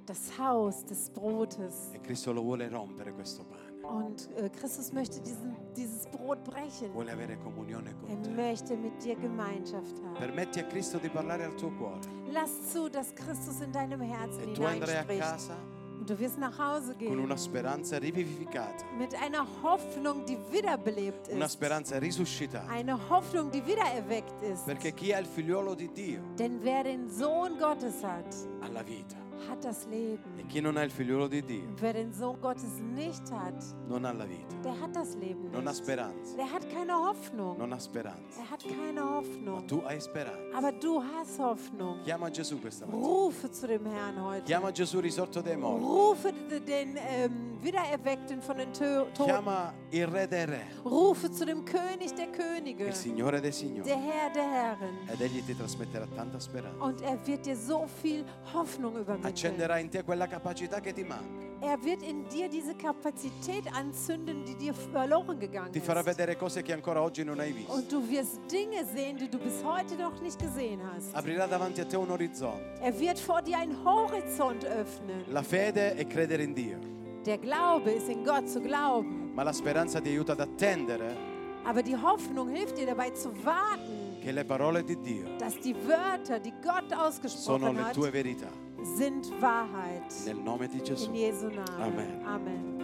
[0.06, 1.91] Das Haus des Brotes.
[1.93, 6.93] E Cristo lo vuole rompere questo pane, Und äh, Christus möchte diesen, dieses Brot brechen.
[6.93, 8.30] vuole avere comunione con Er te.
[8.30, 10.16] möchte mit dir Gemeinschaft haben.
[10.18, 11.99] Permetti a Cristo di parlare al tuo cuore
[12.32, 15.20] Lass zu, dass Christus in deinem Herzen e tu andrai a hineinspricht.
[15.22, 15.56] casa
[15.99, 21.30] Und du wirst nach Hause con una gehen speranza rivivificata, mit einer Hoffnung, die wiederbelebt
[21.30, 21.54] una ist.
[21.54, 22.68] speranza risuscitata.
[22.72, 24.66] Eine Hoffnung, die wiedererweckt ist.
[24.66, 28.82] Perché chi è il figliuolo di Dio Denn wer den Sohn Gottes hat, ha la
[28.84, 29.16] vita
[29.50, 30.38] hat das Leben.
[30.38, 33.54] e chi non ha il figliuolo di Dio wer den Sohn Gottes nicht hat,
[33.88, 35.82] non ha la vita, der hat das Leben non ha nicht.
[35.84, 37.58] speranza, Der hat keine Hoffnung.
[37.58, 38.39] non ha speranza.
[38.42, 39.68] Er hat keine Ma Hoffnung.
[39.68, 40.58] tu hai speranza.
[40.58, 42.02] Aber du hast Hoffnung.
[42.04, 43.06] Chiama Gesù questa mattina.
[43.08, 44.46] Rufe zu dem Herrn heute.
[44.46, 45.84] Chiama Gesù risorto dai morti.
[45.84, 46.34] Rufe
[46.66, 49.26] den ähm, Wiedererweckten von den Tö- Toten.
[49.26, 53.52] Chiama il Re dei Re, Rufe zu dem König der Könige, il Signore dei der
[53.54, 53.89] Signori.
[53.89, 54.98] Herr der Herren.
[55.08, 56.84] Ed egli ti trasmetterà tanta speranza.
[56.84, 58.24] Und er wird dir so viel
[58.54, 59.31] Hoffnung übermitteln.
[59.32, 61.50] Accenderà in te quella capacità che ti manca.
[61.64, 66.08] Er wird in dir diese Kapazität anzünden, die dir verloren gegangen Ti farà ist.
[66.08, 67.72] vedere cose che ancora oggi non hai visto.
[67.74, 71.14] Und du wirst Dinge sehen, die du bis heute noch nicht gesehen hast.
[71.16, 72.80] Aprirà davanti a te un orizzonte.
[72.82, 75.24] Er wird vor dir einen Horizont öffnen.
[75.32, 76.78] La fede è credere in Dio,
[77.26, 79.32] Der Glaube ist in Gott zu glauben.
[79.36, 81.16] ma la speranza ti aiuta ad attendere
[81.64, 85.76] Aber die Hoffnung hilft dir dabei zu warten, che le parole di Dio dass die
[85.86, 88.50] Wörter, die Gott sono ausgesprochen le hat, tue verità.
[88.84, 90.04] Sind Wahrheit.
[90.26, 91.08] Nel nome di Gesù.
[91.08, 91.80] In Jesu Namen.
[91.80, 92.26] Amen.
[92.26, 92.81] Amen.